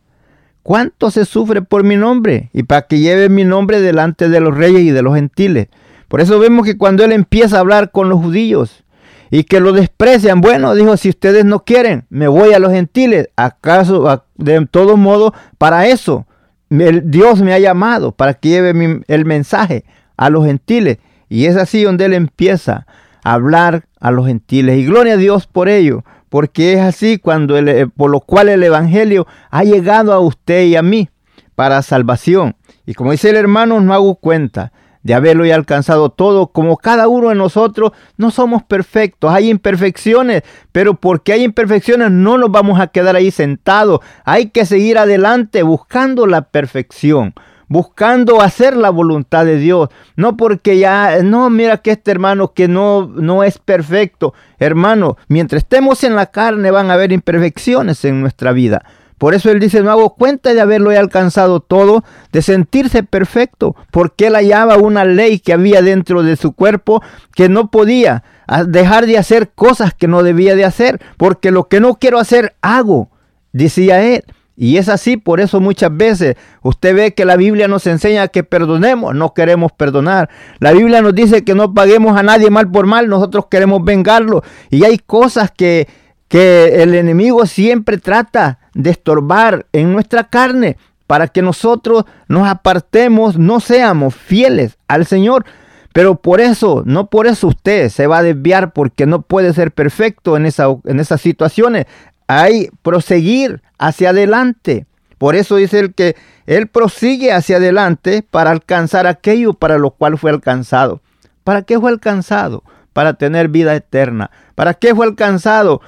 cuánto 0.65 1.13
se 1.13 1.25
sufre 1.25 1.63
por 1.63 1.85
mi 1.85 1.97
nombre 1.97 2.51
y 2.53 2.65
para 2.65 2.83
que 2.83 2.99
lleve 2.99 3.29
mi 3.29 3.45
nombre 3.45 3.81
delante 3.81 4.29
de 4.29 4.41
los 4.41 4.57
reyes 4.57 4.83
y 4.83 4.91
de 4.91 5.03
los 5.03 5.15
gentiles. 5.15 5.69
Por 6.09 6.21
eso 6.21 6.41
vemos 6.41 6.67
que 6.67 6.77
cuando 6.77 7.05
él 7.05 7.13
empieza 7.13 7.57
a 7.57 7.61
hablar 7.61 7.93
con 7.93 8.09
los 8.09 8.21
judíos 8.21 8.83
y 9.31 9.45
que 9.45 9.61
lo 9.61 9.73
desprecian, 9.73 10.41
bueno, 10.41 10.75
dijo, 10.75 10.97
si 10.97 11.09
ustedes 11.09 11.45
no 11.45 11.65
quieren, 11.65 12.07
me 12.11 12.29
voy 12.29 12.53
a 12.53 12.59
los 12.59 12.73
gentiles. 12.73 13.29
¿Acaso 13.37 14.25
de 14.37 14.67
todos 14.67 14.99
modos 14.99 15.33
para 15.59 15.87
eso? 15.89 16.27
Dios 16.69 17.43
me 17.43 17.53
ha 17.53 17.59
llamado 17.59 18.13
para 18.13 18.35
que 18.35 18.49
lleve 18.49 19.03
el 19.07 19.25
mensaje 19.25 19.85
a 20.17 20.31
los 20.31 20.47
gentiles. 20.47 20.99
Y 21.29 21.47
es 21.47 21.57
así 21.57 21.83
donde 21.83 22.05
él 22.05 22.15
empieza 22.15 22.87
a 23.25 23.35
hablar 23.35 23.87
a 24.01 24.11
los 24.11 24.27
gentiles. 24.27 24.79
Y 24.79 24.87
gloria 24.87 25.15
a 25.15 25.19
Dios 25.19 25.47
por 25.47 25.69
ello, 25.69 26.05
porque 26.29 26.75
es 26.75 26.81
así 26.81 27.19
cuando 27.19 27.59
eh, 27.59 27.89
por 27.89 28.11
lo 28.11 28.21
cual 28.21 28.49
el 28.49 28.63
evangelio 28.63 29.27
ha 29.51 29.65
llegado 29.65 30.13
a 30.13 30.21
usted 30.21 30.65
y 30.65 30.77
a 30.77 30.83
mí 30.83 31.09
para 31.55 31.83
salvación. 31.83 32.57
Y 32.85 32.95
como 32.95 33.11
dice 33.11 33.31
el 33.31 33.37
hermano, 33.37 33.81
no 33.81 33.93
hago 33.93 34.15
cuenta 34.17 34.73
de 35.07 35.15
haberlo 35.15 35.47
ya 35.47 35.55
alcanzado 35.55 36.11
todo, 36.11 36.49
como 36.49 36.79
cada 36.79 37.07
uno 37.07 37.29
de 37.29 37.37
nosotros 37.37 37.93
no 38.17 38.33
somos 38.33 38.65
perfectos, 38.65 39.33
hay 39.33 39.51
imperfecciones, 39.51 40.43
pero 40.73 40.95
porque 40.95 41.33
hay 41.33 41.45
imperfecciones 41.45 42.11
no 42.11 42.37
nos 42.39 42.51
vamos 42.51 42.81
a 42.81 42.89
quedar 42.89 43.15
ahí 43.15 43.31
sentados, 43.31 44.01
hay 44.25 44.51
que 44.51 44.67
seguir 44.67 44.99
adelante 44.99 45.63
buscando 45.63 46.27
la 46.27 46.43
perfección 46.43 47.35
buscando 47.69 48.43
hacer 48.43 48.77
la 48.77 48.91
voluntad 48.91 49.45
de 49.45 49.59
Dios, 49.59 49.89
no 50.15 50.37
porque 50.37 50.79
ya, 50.79 51.23
no, 51.25 51.51
mira 51.51 51.79
que 51.79 51.91
este 51.91 52.13
hermano 52.13 52.53
que 52.53 52.69
no, 52.69 53.09
no 53.09 53.43
es 53.43 53.59
perfecto, 53.59 54.35
hermano, 54.59 55.17
mientras 55.27 55.63
estemos 55.63 56.05
en 56.05 56.15
la 56.15 56.27
carne 56.27 56.71
van 56.71 56.91
a 56.91 56.95
haber 56.95 57.11
imperfecciones 57.11 58.05
en 58.05 58.21
nuestra 58.21 58.53
vida, 58.53 58.85
Por 59.19 59.35
eso 59.35 59.51
él 59.51 59.61
dice, 59.61 59.83
no 59.83 59.91
hago 59.91 60.15
cuenta 60.15 60.53
de 60.53 60.61
haberlo 60.61 60.91
alcanzado 60.91 61.61
todo, 61.61 62.05
de 62.33 62.43
sentirse 62.43 63.03
perfecto, 63.03 63.75
porque 63.91 64.27
él 64.27 64.35
hallaba 64.35 64.77
una 64.77 65.05
ley 65.05 65.39
que 65.39 65.55
había 65.55 65.81
dentro 65.81 66.23
de 66.23 66.37
su 66.37 66.53
cuerpo 66.53 67.03
que 67.35 67.49
no 67.49 67.71
podía 67.71 68.25
dejar 68.67 69.07
de 69.07 69.19
hacer 69.19 69.51
cosas 69.55 69.95
que 69.95 70.07
no 70.07 70.23
debía 70.23 70.55
de 70.55 70.65
hacer, 70.65 71.01
porque 71.17 71.51
lo 71.51 71.69
que 71.69 71.81
no 71.81 71.95
quiero 71.95 72.19
hacer 72.19 72.57
hago, 72.61 73.11
decía 73.53 74.03
él. 74.03 74.25
Y 74.59 74.79
es 74.79 74.89
así, 74.89 75.19
por 75.19 75.41
eso 75.41 75.61
muchas 75.61 75.95
veces 75.95 76.37
usted 76.63 76.95
ve 76.95 77.15
que 77.15 77.27
la 77.27 77.37
Biblia 77.37 77.69
nos 77.69 77.87
enseña 77.87 78.29
que 78.29 78.43
perdonemos, 78.43 79.15
no 79.15 79.35
queremos 79.35 79.73
perdonar. 79.73 80.31
La 80.61 80.73
Biblia 80.73 81.03
nos 81.03 81.15
dice 81.15 81.45
que 81.45 81.55
no 81.55 81.75
paguemos 81.75 82.19
a 82.19 82.23
nadie 82.23 82.49
mal 82.49 82.71
por 82.71 82.87
mal, 82.87 83.09
nosotros 83.09 83.47
queremos 83.51 83.85
vengarlo. 83.85 84.43
Y 84.71 84.85
hay 84.85 84.99
cosas 84.99 85.51
que, 85.51 85.87
que 86.29 86.83
el 86.83 86.95
enemigo 86.95 87.45
siempre 87.45 87.99
trata 87.99 88.59
de 88.77 88.91
estorbar 88.91 89.67
en 89.73 89.93
nuestra 89.93 90.25
carne 90.25 90.77
para 91.07 91.29
que 91.29 91.43
nosotros 91.43 92.05
nos 92.29 92.47
apartemos, 92.49 93.39
no 93.39 93.61
seamos 93.61 94.15
fieles 94.15 94.77
al 94.89 95.07
Señor. 95.07 95.45
Pero 95.93 96.17
por 96.17 96.41
eso, 96.41 96.83
no 96.85 97.07
por 97.07 97.27
eso 97.27 97.49
usted 97.49 97.89
se 97.89 98.07
va 98.07 98.19
a 98.19 98.23
desviar 98.23 98.73
porque 98.73 99.07
no 99.07 99.23
puede 99.23 99.55
ser 99.55 99.73
perfecto 99.73 100.37
en, 100.37 100.45
esa, 100.45 100.67
en 100.85 101.01
esas 101.01 101.21
situaciones 101.21 101.87
hay 102.27 102.69
proseguir 102.83 103.63
hacia 103.79 104.11
adelante. 104.11 104.87
Por 105.17 105.37
eso 105.37 105.57
dice 105.57 105.79
el 105.79 105.95
que 105.95 106.17
él 106.47 106.67
prosigue 106.67 107.33
hacia 107.33 107.57
adelante 107.57 108.23
para 108.31 108.51
alcanzar 108.51 109.07
aquello 109.07 109.55
para 109.55 109.79
lo 109.79 109.91
cual 109.91 110.19
fue 110.19 110.31
alcanzado. 110.31 111.01
¿Para 111.45 111.63
qué 111.63 111.79
fue 111.81 111.91
alcanzado? 111.91 112.63
Para 112.93 113.15
tener 113.15 113.49
vida 113.49 113.75
eterna. 113.75 114.31
¿Para 114.55 114.75
qué 114.75 114.95
fue 114.95 115.07
alcanzado? 115.07 115.81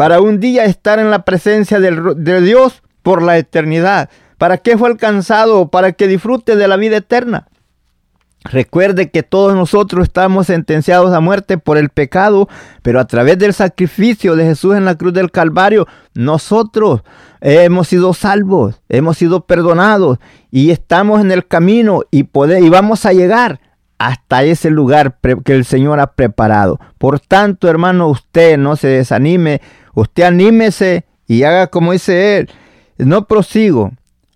Para 0.00 0.22
un 0.22 0.40
día 0.40 0.64
estar 0.64 0.98
en 0.98 1.10
la 1.10 1.26
presencia 1.26 1.78
de 1.78 2.40
Dios 2.40 2.82
por 3.02 3.20
la 3.20 3.36
eternidad. 3.36 4.08
¿Para 4.38 4.56
qué 4.56 4.78
fue 4.78 4.88
alcanzado? 4.88 5.68
Para 5.68 5.92
que 5.92 6.08
disfrute 6.08 6.56
de 6.56 6.66
la 6.68 6.76
vida 6.76 6.96
eterna. 6.96 7.48
Recuerde 8.44 9.10
que 9.10 9.22
todos 9.22 9.54
nosotros 9.54 10.04
estamos 10.04 10.46
sentenciados 10.46 11.12
a 11.12 11.20
muerte 11.20 11.58
por 11.58 11.76
el 11.76 11.90
pecado, 11.90 12.48
pero 12.80 12.98
a 12.98 13.06
través 13.06 13.38
del 13.38 13.52
sacrificio 13.52 14.36
de 14.36 14.46
Jesús 14.46 14.74
en 14.74 14.86
la 14.86 14.94
cruz 14.94 15.12
del 15.12 15.30
Calvario, 15.30 15.86
nosotros 16.14 17.02
hemos 17.42 17.86
sido 17.88 18.14
salvos, 18.14 18.80
hemos 18.88 19.18
sido 19.18 19.44
perdonados 19.44 20.16
y 20.50 20.70
estamos 20.70 21.20
en 21.20 21.30
el 21.30 21.46
camino 21.46 22.04
y, 22.10 22.20
y 22.20 22.68
vamos 22.70 23.04
a 23.04 23.12
llegar 23.12 23.60
hasta 24.00 24.44
ese 24.44 24.70
lugar 24.70 25.18
que 25.44 25.54
el 25.54 25.66
Señor 25.66 26.00
ha 26.00 26.14
preparado. 26.14 26.80
Por 26.96 27.20
tanto, 27.20 27.68
hermano, 27.68 28.08
usted 28.08 28.56
no 28.56 28.76
se 28.76 28.88
desanime, 28.88 29.60
usted 30.00 30.24
anímese 30.24 31.04
y 31.26 31.42
haga 31.44 31.68
como 31.68 31.92
dice 31.92 32.38
Él. 32.38 32.50
No 32.98 33.26
prosigo, 33.26 33.92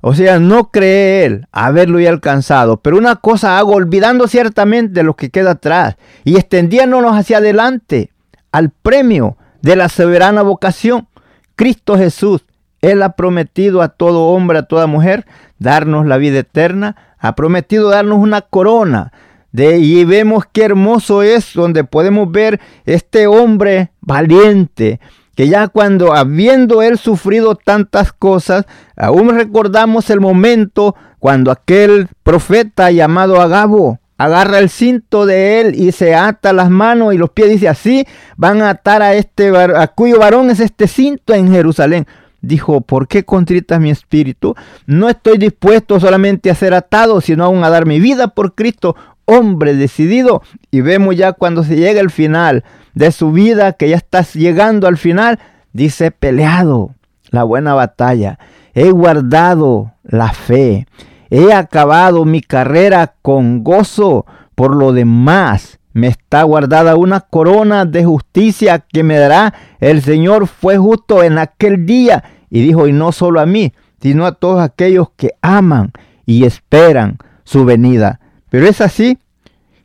o 0.07 0.15
sea, 0.15 0.39
no 0.39 0.71
cree 0.71 1.25
él 1.25 1.47
haberlo 1.51 1.99
ya 1.99 2.11
alcanzado, 2.11 2.77
pero 2.77 2.99
una 2.99 3.17
cosa 3.17 3.57
hago, 3.57 3.73
olvidando 3.73 4.29
ciertamente 4.29 5.03
lo 5.03 5.17
que 5.17 5.31
queda 5.31 5.53
atrás 5.53 5.97
y 6.25 6.37
extendiéndonos 6.37 7.17
hacia 7.17 7.39
adelante 7.39 8.11
al 8.53 8.69
premio 8.69 9.39
de 9.63 9.77
la 9.77 9.89
soberana 9.89 10.43
vocación. 10.43 11.09
Cristo 11.57 11.97
Jesús, 11.97 12.45
Él 12.83 13.03
ha 13.03 13.17
prometido 13.17 13.81
a 13.81 13.89
todo 13.89 14.27
hombre, 14.27 14.59
a 14.59 14.65
toda 14.65 14.87
mujer, 14.87 15.25
darnos 15.59 16.05
la 16.05 16.19
vida 16.19 16.41
eterna, 16.41 16.97
ha 17.19 17.35
prometido 17.35 17.89
darnos 17.89 18.19
una 18.19 18.43
corona. 18.43 19.11
De, 19.53 19.79
y 19.79 20.05
vemos 20.05 20.45
qué 20.53 20.65
hermoso 20.65 21.23
es 21.23 21.55
donde 21.55 21.83
podemos 21.83 22.31
ver 22.31 22.61
este 22.85 23.27
hombre 23.27 23.91
valiente, 24.03 25.01
que 25.35 25.49
ya 25.49 25.69
cuando 25.69 26.15
habiendo 26.15 26.83
él 26.83 26.99
sufrido 26.99 27.55
tantas 27.55 28.13
cosas, 28.13 28.67
aún 28.97 29.31
recordamos 29.31 30.11
el 30.11 30.21
momento 30.21 30.95
cuando 31.19 31.51
aquel 31.51 32.09
profeta 32.23 32.91
llamado 32.91 33.41
Agabo 33.41 33.99
agarra 34.17 34.59
el 34.59 34.71
cinto 34.71 35.27
de 35.27 35.61
él 35.61 35.75
y 35.75 35.93
se 35.93 36.15
ata 36.15 36.53
las 36.53 36.71
manos 36.71 37.15
y 37.15 37.19
los 37.19 37.31
pies, 37.31 37.51
dice 37.51 37.69
así, 37.69 38.07
van 38.37 38.63
a 38.63 38.71
atar 38.71 39.03
a 39.03 39.15
este, 39.15 39.53
a 39.57 39.87
cuyo 39.89 40.19
varón 40.19 40.51
es 40.51 40.61
este 40.61 40.87
cinto 40.87 41.35
en 41.35 41.51
Jerusalén. 41.51 42.07
Dijo, 42.41 42.83
¿por 42.83 43.09
qué 43.09 43.25
contritas 43.25 43.81
mi 43.81 43.91
espíritu? 43.91 44.55
No 44.87 45.09
estoy 45.09 45.39
dispuesto 45.39 45.99
solamente 45.99 46.51
a 46.51 46.55
ser 46.55 46.75
atado, 46.75 47.21
sino 47.23 47.45
aún 47.45 47.65
a 47.65 47.71
dar 47.71 47.87
mi 47.87 48.01
vida 48.01 48.29
por 48.29 48.55
Cristo, 48.55 48.97
hombre 49.25 49.75
decidido. 49.75 50.43
Y 50.71 50.83
vemos 50.83 51.17
ya 51.17 51.33
cuando 51.33 51.65
se 51.65 51.77
llega 51.77 52.01
el 52.01 52.11
final, 52.11 52.63
de 52.95 53.13
su 53.13 53.33
vida, 53.33 53.73
que 53.73 53.89
ya 53.89 53.97
estás 53.97 54.35
llegando 54.35 54.87
al 54.87 54.97
final, 54.97 55.39
dice, 55.73 56.11
peleado 56.11 56.95
la 57.31 57.43
buena 57.43 57.75
batalla, 57.75 58.39
he 58.75 58.91
guardado 58.91 59.93
la 60.03 60.33
fe, 60.33 60.87
he 61.31 61.53
acabado 61.53 62.25
mi 62.25 62.41
carrera 62.41 63.15
con 63.23 63.65
gozo, 63.65 64.27
por 64.55 64.75
lo 64.75 64.93
demás 64.93 65.79
me 65.95 66.09
está 66.09 66.43
guardada 66.43 66.97
una 66.97 67.21
corona 67.21 67.85
de 67.85 68.05
justicia 68.05 68.81
que 68.81 69.05
me 69.05 69.17
dará. 69.17 69.55
El 69.79 70.03
Señor 70.03 70.49
fue 70.49 70.77
justo 70.77 71.23
en 71.23 71.39
aquel 71.39 71.87
día 71.87 72.25
y 72.51 72.63
dijo, 72.63 72.89
y 72.89 72.93
no 72.93 73.13
solo 73.13 73.41
a 73.41 73.47
mí, 73.47 73.73
sino 74.03 74.27
a 74.27 74.33
todos 74.33 74.61
aquellos 74.61 75.11
que 75.17 75.31
aman 75.41 75.93
y 76.27 76.45
esperan 76.45 77.19
su 77.45 77.65
venida. 77.65 78.21
Pero 78.51 78.67
es 78.67 78.81
así 78.81 79.19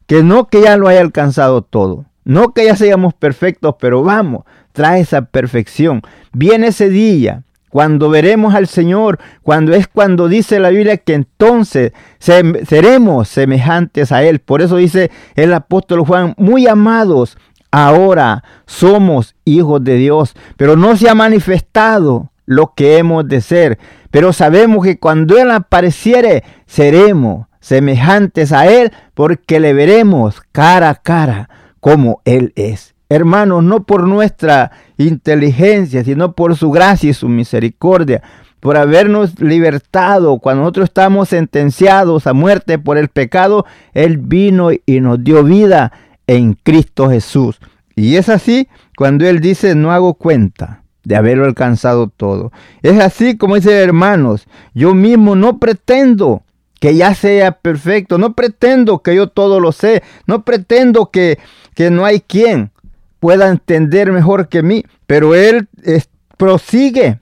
que 0.07 0.23
no 0.23 0.47
que 0.47 0.61
ya 0.63 0.77
lo 0.77 0.87
haya 0.87 1.01
alcanzado 1.01 1.61
todo, 1.61 2.05
no 2.29 2.53
que 2.53 2.65
ya 2.65 2.75
seamos 2.75 3.15
perfectos, 3.15 3.73
pero 3.79 4.03
vamos, 4.03 4.43
trae 4.71 5.01
esa 5.01 5.23
perfección. 5.23 6.03
Viene 6.31 6.67
ese 6.67 6.87
día 6.87 7.41
cuando 7.69 8.11
veremos 8.11 8.53
al 8.53 8.67
Señor, 8.67 9.17
cuando 9.41 9.73
es 9.73 9.87
cuando 9.87 10.27
dice 10.27 10.59
la 10.59 10.69
Biblia 10.69 10.97
que 10.97 11.15
entonces 11.15 11.91
seremos 12.19 13.29
semejantes 13.29 14.11
a 14.11 14.21
Él. 14.21 14.37
Por 14.37 14.61
eso 14.61 14.75
dice 14.75 15.09
el 15.33 15.51
apóstol 15.55 16.05
Juan, 16.05 16.35
muy 16.37 16.67
amados, 16.67 17.35
ahora 17.71 18.43
somos 18.67 19.33
hijos 19.43 19.83
de 19.83 19.95
Dios, 19.95 20.35
pero 20.55 20.75
no 20.75 20.97
se 20.97 21.09
ha 21.09 21.15
manifestado 21.15 22.29
lo 22.45 22.75
que 22.75 22.99
hemos 22.99 23.27
de 23.27 23.41
ser. 23.41 23.79
Pero 24.11 24.33
sabemos 24.33 24.85
que 24.85 24.99
cuando 24.99 25.35
Él 25.35 25.49
apareciere, 25.49 26.43
seremos 26.67 27.47
semejantes 27.59 28.51
a 28.51 28.67
Él, 28.67 28.91
porque 29.15 29.59
le 29.59 29.73
veremos 29.73 30.43
cara 30.51 30.91
a 30.91 30.95
cara 30.95 31.49
como 31.79 32.21
Él 32.25 32.53
es. 32.55 32.95
Hermanos, 33.09 33.63
no 33.63 33.83
por 33.83 34.07
nuestra 34.07 34.71
inteligencia, 34.97 36.03
sino 36.03 36.33
por 36.33 36.55
su 36.55 36.69
gracia 36.69 37.09
y 37.09 37.13
su 37.13 37.27
misericordia, 37.27 38.21
por 38.59 38.77
habernos 38.77 39.39
libertado 39.39 40.39
cuando 40.39 40.61
nosotros 40.61 40.85
estamos 40.85 41.29
sentenciados 41.29 42.27
a 42.27 42.33
muerte 42.33 42.77
por 42.77 42.97
el 42.97 43.07
pecado, 43.07 43.65
Él 43.93 44.17
vino 44.17 44.69
y 44.85 44.99
nos 44.99 45.23
dio 45.23 45.43
vida 45.43 45.91
en 46.27 46.53
Cristo 46.53 47.09
Jesús. 47.09 47.59
Y 47.95 48.15
es 48.15 48.29
así 48.29 48.67
cuando 48.95 49.27
Él 49.27 49.39
dice, 49.39 49.75
no 49.75 49.91
hago 49.91 50.13
cuenta 50.13 50.83
de 51.03 51.15
haberlo 51.15 51.45
alcanzado 51.45 52.09
todo. 52.15 52.51
Es 52.83 52.99
así 52.99 53.37
como 53.37 53.55
dice, 53.55 53.75
hermanos, 53.81 54.47
yo 54.73 54.93
mismo 54.93 55.35
no 55.35 55.57
pretendo 55.57 56.43
que 56.79 56.95
ya 56.95 57.13
sea 57.13 57.51
perfecto. 57.51 58.17
No 58.17 58.33
pretendo 58.33 58.99
que 58.99 59.15
yo 59.15 59.27
todo 59.27 59.59
lo 59.59 59.71
sé. 59.71 60.03
No 60.27 60.43
pretendo 60.43 61.11
que, 61.11 61.39
que 61.79 61.89
no 61.89 62.03
hay 62.03 62.19
quien 62.19 62.73
pueda 63.21 63.47
entender 63.47 64.11
mejor 64.11 64.49
que 64.49 64.63
mí. 64.63 64.83
Pero 65.07 65.33
Él 65.33 65.69
prosigue 66.35 67.21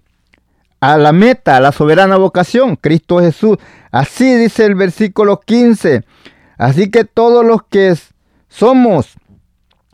a 0.79 0.97
la 0.97 1.11
meta, 1.11 1.57
a 1.57 1.59
la 1.59 1.71
soberana 1.71 2.17
vocación, 2.17 2.75
Cristo 2.75 3.19
Jesús. 3.19 3.59
Así 3.91 4.33
dice 4.33 4.65
el 4.65 4.73
versículo 4.73 5.41
15. 5.41 6.03
Así 6.57 6.89
que 6.89 7.03
todos 7.03 7.45
los 7.45 7.65
que 7.69 7.95
somos 8.49 9.13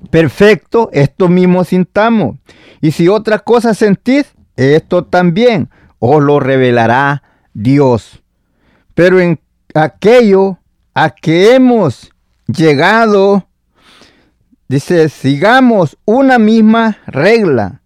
perfectos, 0.10 0.88
esto 0.94 1.28
mismo 1.28 1.66
sintamos. 1.66 2.38
Y 2.80 2.92
si 2.92 3.10
otra 3.10 3.40
cosa 3.40 3.74
sentís, 3.74 4.34
esto 4.56 5.04
también 5.04 5.70
os 6.00 6.24
lo 6.24 6.40
revelará 6.40 7.22
Dios. 7.54 8.24
Pero 8.94 9.20
en 9.20 9.42
aquello 9.74 10.58
a 10.94 11.10
que 11.10 11.54
hemos 11.54 12.14
llegado, 12.48 13.46
dice, 14.68 15.10
sigamos 15.10 15.98
una 16.06 16.40
misma 16.40 16.98
regla, 17.08 17.82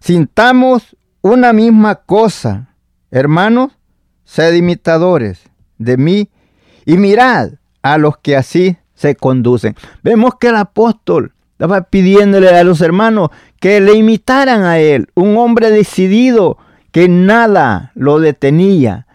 sintamos 0.00 0.96
una 1.22 1.52
misma 1.52 1.96
cosa. 1.96 2.74
Hermanos, 3.10 3.72
sed 4.24 4.54
imitadores 4.54 5.44
de 5.78 5.96
mí 5.96 6.30
y 6.84 6.96
mirad 6.96 7.52
a 7.82 7.98
los 7.98 8.18
que 8.18 8.36
así 8.36 8.76
se 8.94 9.14
conducen. 9.14 9.74
Vemos 10.02 10.34
que 10.40 10.48
el 10.48 10.56
apóstol 10.56 11.32
estaba 11.52 11.82
pidiéndole 11.82 12.50
a 12.50 12.64
los 12.64 12.80
hermanos 12.80 13.30
que 13.60 13.80
le 13.80 13.94
imitaran 13.94 14.64
a 14.64 14.78
él, 14.78 15.08
un 15.14 15.36
hombre 15.36 15.70
decidido 15.70 16.58
que 16.92 17.08
nada 17.08 17.92
lo 17.94 18.20
detenía, 18.20 19.05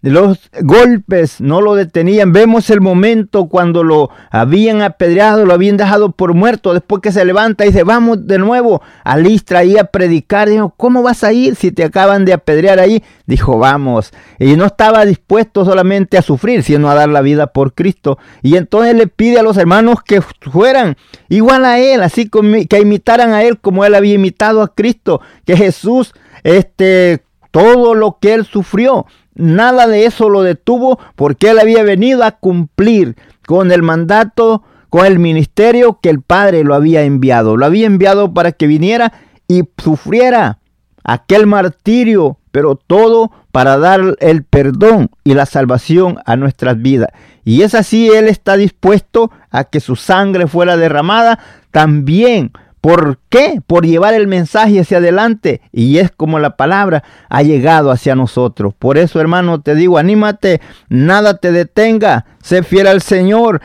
los 0.00 0.50
golpes 0.60 1.40
no 1.40 1.60
lo 1.60 1.74
detenían. 1.74 2.32
Vemos 2.32 2.70
el 2.70 2.80
momento 2.80 3.48
cuando 3.48 3.82
lo 3.82 4.10
habían 4.30 4.80
apedreado, 4.80 5.44
lo 5.44 5.52
habían 5.52 5.76
dejado 5.76 6.12
por 6.12 6.34
muerto. 6.34 6.72
Después 6.72 7.02
que 7.02 7.10
se 7.10 7.24
levanta 7.24 7.64
y 7.64 7.68
dice, 7.68 7.82
vamos 7.82 8.26
de 8.26 8.38
nuevo 8.38 8.80
a 9.02 9.16
Listra 9.16 9.64
y 9.64 9.76
a 9.76 9.84
predicar. 9.84 10.48
Dijo, 10.48 10.72
¿cómo 10.76 11.02
vas 11.02 11.24
a 11.24 11.32
ir 11.32 11.56
si 11.56 11.72
te 11.72 11.82
acaban 11.82 12.24
de 12.24 12.32
apedrear 12.32 12.78
ahí? 12.78 13.02
Dijo, 13.26 13.58
vamos. 13.58 14.12
Y 14.38 14.56
no 14.56 14.66
estaba 14.66 15.04
dispuesto 15.04 15.64
solamente 15.64 16.16
a 16.16 16.22
sufrir, 16.22 16.62
sino 16.62 16.88
a 16.88 16.94
dar 16.94 17.08
la 17.08 17.20
vida 17.20 17.48
por 17.48 17.74
Cristo. 17.74 18.18
Y 18.42 18.56
entonces 18.56 18.94
le 18.94 19.08
pide 19.08 19.40
a 19.40 19.42
los 19.42 19.56
hermanos 19.56 20.02
que 20.04 20.22
fueran 20.22 20.96
igual 21.28 21.64
a 21.64 21.80
él, 21.80 22.02
así 22.02 22.30
que 22.68 22.80
imitaran 22.80 23.32
a 23.32 23.42
él 23.42 23.58
como 23.58 23.84
él 23.84 23.96
había 23.96 24.14
imitado 24.14 24.62
a 24.62 24.72
Cristo. 24.74 25.20
Que 25.44 25.56
Jesús, 25.56 26.14
este, 26.44 27.24
todo 27.50 27.94
lo 27.94 28.18
que 28.20 28.34
él 28.34 28.44
sufrió 28.44 29.06
Nada 29.38 29.86
de 29.86 30.04
eso 30.04 30.28
lo 30.28 30.42
detuvo 30.42 30.98
porque 31.14 31.50
él 31.50 31.60
había 31.60 31.84
venido 31.84 32.24
a 32.24 32.32
cumplir 32.32 33.16
con 33.46 33.70
el 33.70 33.82
mandato, 33.82 34.64
con 34.90 35.06
el 35.06 35.20
ministerio 35.20 36.00
que 36.02 36.10
el 36.10 36.22
Padre 36.22 36.64
lo 36.64 36.74
había 36.74 37.02
enviado. 37.02 37.56
Lo 37.56 37.64
había 37.64 37.86
enviado 37.86 38.34
para 38.34 38.50
que 38.50 38.66
viniera 38.66 39.12
y 39.46 39.62
sufriera 39.80 40.58
aquel 41.04 41.46
martirio, 41.46 42.38
pero 42.50 42.74
todo 42.74 43.30
para 43.52 43.78
dar 43.78 44.16
el 44.18 44.42
perdón 44.42 45.08
y 45.22 45.34
la 45.34 45.46
salvación 45.46 46.18
a 46.26 46.34
nuestras 46.34 46.82
vidas. 46.82 47.10
Y 47.44 47.62
es 47.62 47.76
así, 47.76 48.08
Él 48.08 48.26
está 48.26 48.56
dispuesto 48.56 49.30
a 49.50 49.62
que 49.62 49.78
su 49.78 49.94
sangre 49.94 50.48
fuera 50.48 50.76
derramada 50.76 51.38
también 51.70 52.50
¿Por 52.80 53.18
qué? 53.28 53.60
Por 53.66 53.86
llevar 53.86 54.14
el 54.14 54.28
mensaje 54.28 54.80
hacia 54.80 54.98
adelante. 54.98 55.60
Y 55.72 55.98
es 55.98 56.10
como 56.10 56.38
la 56.38 56.56
palabra 56.56 57.02
ha 57.28 57.42
llegado 57.42 57.90
hacia 57.90 58.14
nosotros. 58.14 58.74
Por 58.78 58.98
eso, 58.98 59.20
hermano, 59.20 59.60
te 59.60 59.74
digo, 59.74 59.98
anímate, 59.98 60.60
nada 60.88 61.38
te 61.38 61.50
detenga. 61.50 62.24
Sé 62.42 62.62
fiel 62.62 62.86
al 62.86 63.02
Señor. 63.02 63.60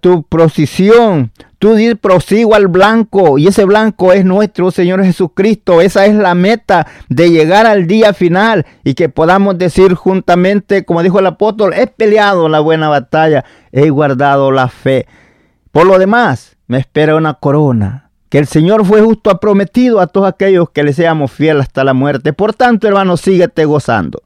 Tu 0.00 0.22
procesión, 0.24 1.32
tú 1.58 1.74
prosigo 2.00 2.54
al 2.54 2.68
blanco. 2.68 3.38
Y 3.38 3.48
ese 3.48 3.64
blanco 3.64 4.12
es 4.12 4.24
nuestro 4.24 4.70
Señor 4.70 5.02
Jesucristo. 5.02 5.80
Esa 5.80 6.04
es 6.04 6.14
la 6.14 6.34
meta 6.34 6.86
de 7.08 7.30
llegar 7.30 7.66
al 7.66 7.86
día 7.86 8.12
final. 8.12 8.66
Y 8.84 8.94
que 8.94 9.08
podamos 9.08 9.56
decir 9.56 9.94
juntamente, 9.94 10.84
como 10.84 11.02
dijo 11.02 11.18
el 11.18 11.26
apóstol, 11.26 11.72
he 11.72 11.86
peleado 11.86 12.48
la 12.50 12.60
buena 12.60 12.88
batalla, 12.88 13.44
he 13.72 13.88
guardado 13.88 14.52
la 14.52 14.68
fe. 14.68 15.06
Por 15.72 15.86
lo 15.86 15.98
demás, 15.98 16.56
me 16.68 16.78
espera 16.78 17.16
una 17.16 17.34
corona 17.34 18.03
que 18.34 18.40
el 18.40 18.48
Señor 18.48 18.84
fue 18.84 19.00
justo 19.00 19.30
ha 19.30 19.38
prometido 19.38 20.00
a 20.00 20.08
todos 20.08 20.26
aquellos 20.26 20.68
que 20.70 20.82
le 20.82 20.92
seamos 20.92 21.30
fieles 21.30 21.66
hasta 21.66 21.84
la 21.84 21.94
muerte. 21.94 22.32
Por 22.32 22.52
tanto, 22.52 22.88
hermano, 22.88 23.16
síguete 23.16 23.64
gozando. 23.64 24.24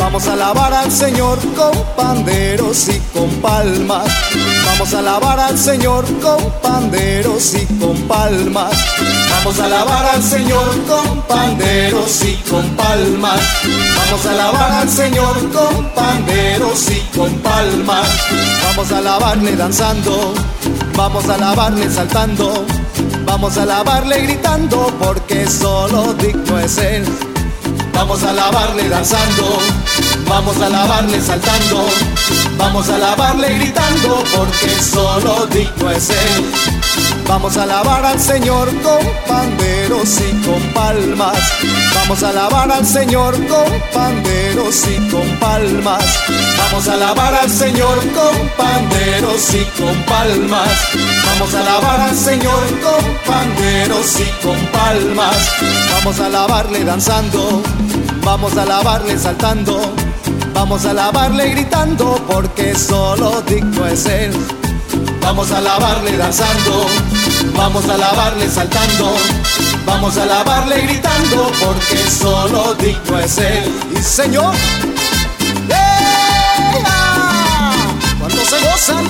Vamos 0.00 0.26
a 0.26 0.32
alabar 0.32 0.72
al 0.72 0.90
Señor 0.90 1.38
con 1.54 1.72
panderos 1.98 2.88
y 2.88 2.98
con 3.12 3.28
palmas. 3.42 4.08
Vamos 4.72 4.94
a 4.94 4.98
alabar 5.00 5.40
al 5.40 5.58
Señor 5.58 6.04
con 6.20 6.52
panderos 6.62 7.54
y 7.54 7.66
con 7.78 7.96
palmas. 8.02 8.72
Vamos 9.30 9.58
a 9.58 9.64
alabar 9.64 10.06
al 10.14 10.22
Señor 10.22 10.84
con 10.86 11.22
panderos 11.22 12.22
y 12.24 12.34
con 12.48 12.64
palmas. 12.76 13.40
Vamos 13.96 14.26
a 14.26 14.30
alabar 14.30 14.72
al 14.72 14.88
Señor 14.88 15.36
con 15.50 15.88
panderos 15.94 16.86
y 16.90 17.16
con 17.16 17.32
palmas. 17.38 18.08
Vamos 18.68 18.92
a 18.92 18.98
alabarle 18.98 19.56
danzando. 19.56 20.34
Vamos 20.94 21.28
a 21.28 21.34
alabarle 21.34 21.90
saltando. 21.90 22.64
Vamos 23.24 23.56
a 23.56 23.62
alabarle 23.62 24.20
gritando 24.22 24.92
porque 25.00 25.46
solo 25.48 26.14
digno 26.14 26.58
es 26.58 26.78
Él. 26.78 27.04
Vamos 27.92 28.22
a 28.22 28.30
alabarle 28.30 28.88
danzando, 28.88 29.58
vamos 30.26 30.60
a 30.60 30.66
alabarle 30.66 31.20
saltando, 31.20 31.86
vamos 32.56 32.88
a 32.88 32.94
alabarle 32.94 33.54
gritando, 33.54 34.22
porque 34.36 34.82
solo 34.82 35.46
digno 35.46 35.90
es 35.90 36.10
Él. 36.10 36.77
Vamos 37.28 37.56
a 37.56 37.62
alabar 37.62 38.04
al 38.04 38.18
Señor 38.18 38.68
con 38.82 38.98
panderos 39.28 40.18
y 40.20 40.32
con 40.46 40.60
palmas. 40.72 41.38
Vamos 41.94 42.22
a 42.22 42.30
alabar 42.30 42.72
al 42.72 42.86
Señor 42.86 43.34
con 43.46 43.70
panderos 43.92 44.86
y 44.88 45.10
con 45.10 45.28
palmas. 45.38 46.04
Vamos 46.58 46.88
a 46.88 46.94
alabar 46.94 47.34
al 47.34 47.50
Señor 47.50 47.98
con 47.98 48.48
panderos 48.56 49.54
y 49.54 49.64
con 49.80 49.94
palmas. 50.04 50.68
Vamos 51.26 51.54
a 51.54 51.60
alabar 51.60 52.00
al 52.00 52.16
Señor 52.16 52.64
con 52.82 53.04
panderos 53.26 54.20
y 54.20 54.44
con 54.44 54.58
palmas. 54.66 55.36
Vamos 55.94 56.20
a 56.20 56.26
alabarle 56.26 56.84
danzando. 56.84 57.62
Vamos 58.28 58.58
a 58.58 58.62
alabarle 58.62 59.18
saltando, 59.18 59.80
vamos 60.52 60.84
a 60.84 60.90
alabarle 60.90 61.48
gritando, 61.48 62.16
porque 62.28 62.74
solo 62.74 63.40
digno 63.40 63.86
es 63.86 64.04
Él. 64.04 64.57
Vamos 65.22 65.50
a 65.52 65.58
alabarle 65.58 66.16
danzando, 66.16 66.86
vamos 67.54 67.88
a 67.88 67.94
alabarle 67.94 68.48
saltando, 68.50 69.14
vamos 69.84 70.16
a 70.16 70.22
alabarle 70.22 70.80
gritando, 70.82 71.50
porque 71.60 72.10
solo 72.10 72.74
digno 72.74 73.18
es 73.18 73.38
Él. 73.38 73.72
Y 73.96 74.02
Señor, 74.02 74.54
cuando 78.18 78.44
se 78.44 78.58
gozan, 78.60 79.04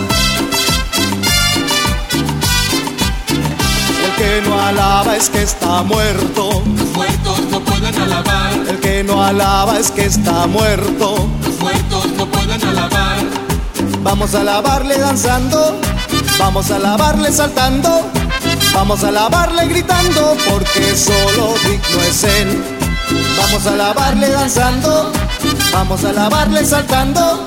el 4.05 4.12
que 4.16 4.42
no 4.49 4.61
alaba 4.61 5.16
es 5.16 5.29
que 5.31 5.42
está 5.42 5.83
muerto. 5.83 6.62
Los 6.77 6.88
muertos 6.97 7.40
no 7.51 7.61
pueden 7.61 7.94
alabar. 8.03 8.53
El 8.68 8.81
que 8.81 9.05
no 9.05 9.23
alaba 9.23 9.79
es 9.79 9.90
que 9.90 10.05
está 10.05 10.47
muerto. 10.47 11.29
Los 11.44 11.59
muertos 11.61 12.07
no 12.16 12.27
pueden 12.27 12.62
alabar. 12.64 13.18
Vamos 14.03 14.35
a 14.35 14.40
alabarle 14.40 14.99
danzando, 14.99 15.79
vamos 16.38 16.70
a 16.70 16.77
alabarle 16.77 17.33
saltando, 17.33 18.11
vamos 18.72 19.05
a 19.05 19.09
alabarle 19.09 19.66
gritando, 19.66 20.37
porque 20.48 20.96
solo 20.96 21.55
digno 21.64 22.03
es 22.09 22.24
Él. 22.24 22.64
Vamos 23.38 23.66
a 23.66 23.70
alabarle 23.70 24.29
danzando, 24.29 25.12
vamos 25.72 26.05
a 26.05 26.11
alabarle 26.11 26.64
saltando, 26.64 27.44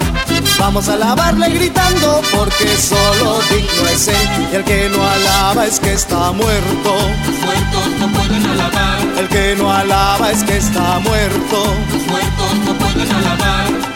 vamos 0.59 0.89
a 0.89 0.93
alabarle 0.93 1.49
gritando, 1.49 2.21
porque 2.31 2.77
solo 2.77 3.39
digno 3.49 3.87
es 3.89 4.07
Él. 4.07 4.29
Y 4.51 4.55
el 4.55 4.63
que 4.63 4.89
no 4.89 5.07
alaba 5.07 5.65
es 5.65 5.79
que 5.79 5.93
está 5.93 6.31
muerto. 6.31 6.95
Los 7.25 7.39
muertos 7.39 7.87
no 7.99 8.07
pueden 8.07 8.45
alabar. 8.45 8.99
El 9.17 9.27
que 9.27 9.55
no 9.55 9.71
alaba 9.71 10.31
es 10.31 10.43
que 10.43 10.57
está 10.57 10.99
muerto. 10.99 11.75
Los 11.91 12.07
muertos 12.07 12.55
no 12.65 12.73
pueden 12.73 13.11
alabar. 13.11 13.91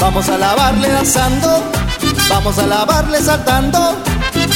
Vamos 0.00 0.28
a 0.28 0.34
alabarle 0.34 0.88
danzando, 0.88 1.62
vamos 2.28 2.58
a 2.58 2.64
alabarle 2.64 3.22
saltando, 3.22 3.96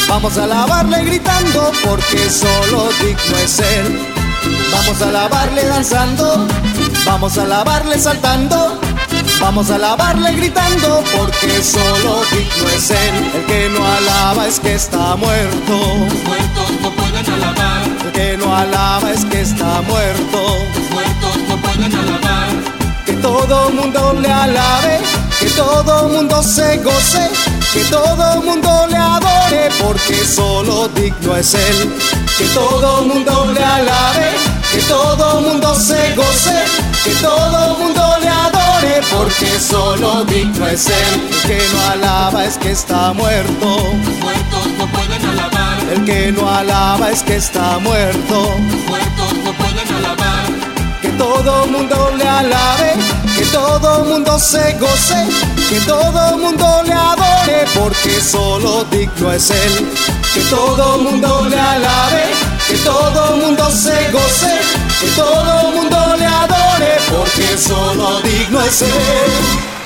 vamos 0.09 0.37
a 0.39 0.45
alabarle 0.45 1.05
gritando, 1.05 1.71
porque 1.85 2.31
solo 2.31 2.89
digno 3.01 3.37
es 3.39 3.59
Él. 3.59 4.07
Vamos 4.73 5.01
a 5.03 5.09
alabarle 5.09 5.65
danzando, 5.67 6.47
vamos 7.05 7.39
a 7.39 7.43
alabarle 7.43 7.99
saltando, 7.99 8.81
vamos 9.41 9.71
a 9.71 9.75
alabarle 9.77 10.33
gritando, 10.33 11.03
porque 11.17 11.63
solo 11.63 12.23
digno 12.31 12.69
es 12.75 12.91
Él. 12.91 13.33
El 13.35 13.45
que 13.47 13.69
no 13.69 13.87
alaba 13.87 14.47
es 14.47 14.59
que 14.61 14.75
está 14.75 15.17
muerto. 15.17 15.73
Los 15.73 16.25
muertos 16.25 16.71
no 16.83 16.91
pueden 16.93 17.31
alabar. 17.31 17.83
El 18.05 18.13
que 18.13 18.37
no 18.37 18.57
alaba 18.57 19.11
es 19.11 19.25
que 19.25 19.41
está 19.41 19.83
muerto. 19.83 20.41
Los 20.75 20.91
muertos 20.91 21.37
no 21.49 21.57
pueden 21.59 21.95
alabar. 21.95 22.49
Que 23.05 23.13
todo 23.15 23.71
mundo 23.71 24.19
le 24.21 24.31
alabe, 24.31 25.01
que 25.41 25.47
todo 25.51 26.09
mundo 26.09 26.43
se 26.43 26.77
goce, 26.79 27.31
que 27.73 27.85
todo 27.85 28.43
mundo 28.43 28.87
le 28.89 28.97
adore, 28.97 29.69
porque 29.83 30.25
solo 30.25 30.89
digno 30.89 31.37
es 31.37 31.55
Él. 31.55 31.95
Que 32.37 32.45
todo 32.55 33.03
mundo 33.03 33.51
le 33.53 33.63
alabe, 33.65 34.31
que 34.73 34.79
todo 34.83 35.41
mundo 35.41 35.75
se 35.75 36.15
goce, 36.15 36.65
que 37.05 37.11
todo 37.17 37.79
mundo 37.79 38.17
le 38.21 38.29
adore, 38.29 39.01
porque 39.13 39.59
solo 39.61 40.25
digno 40.25 40.67
es 40.67 40.87
Él. 40.87 41.29
El 41.31 41.43
que 41.49 41.63
no 41.73 41.91
alaba 41.93 42.45
es 42.45 42.57
que 42.59 42.71
está 42.71 43.13
muerto. 43.13 43.77
Los 44.05 44.19
muertos 44.19 44.67
no 44.79 44.87
pueden 44.87 45.27
alabar. 45.27 45.79
El 45.93 46.05
que 46.05 46.33
no 46.33 46.49
alaba 46.49 47.11
es 47.11 47.23
que 47.23 47.37
está 47.37 47.79
muerto. 47.81 48.55
Los 48.71 48.85
muertos 48.89 49.33
no 49.45 49.53
pueden 49.53 49.95
alabar. 49.95 50.47
Que 51.03 51.09
todo 51.11 51.67
mundo 51.67 52.13
le 52.17 52.29
alabe, 52.29 52.95
que 53.37 53.45
todo 53.47 54.05
mundo 54.05 54.39
se 54.39 54.73
goce, 54.75 55.27
que 55.69 55.81
todo 55.81 56.39
mundo 56.39 56.83
le 56.85 56.93
adore, 56.93 57.65
porque 57.79 58.21
solo 58.21 58.85
digno 58.91 59.33
es 59.33 59.51
Él. 59.51 59.89
Que 60.33 60.41
todo 60.45 60.99
mundo 60.99 61.47
le 61.49 61.59
alabe, 61.59 62.25
que 62.67 62.75
todo 62.79 63.37
mundo 63.37 63.71
se 63.71 64.11
goce, 64.11 64.55
que 65.01 65.09
todo 65.17 65.73
mundo 65.73 66.17
le 66.19 66.27
adore, 66.27 66.97
porque 67.11 67.59
solo 67.59 68.21
digno 68.23 68.63
es 68.63 68.83
Él. 68.83 69.78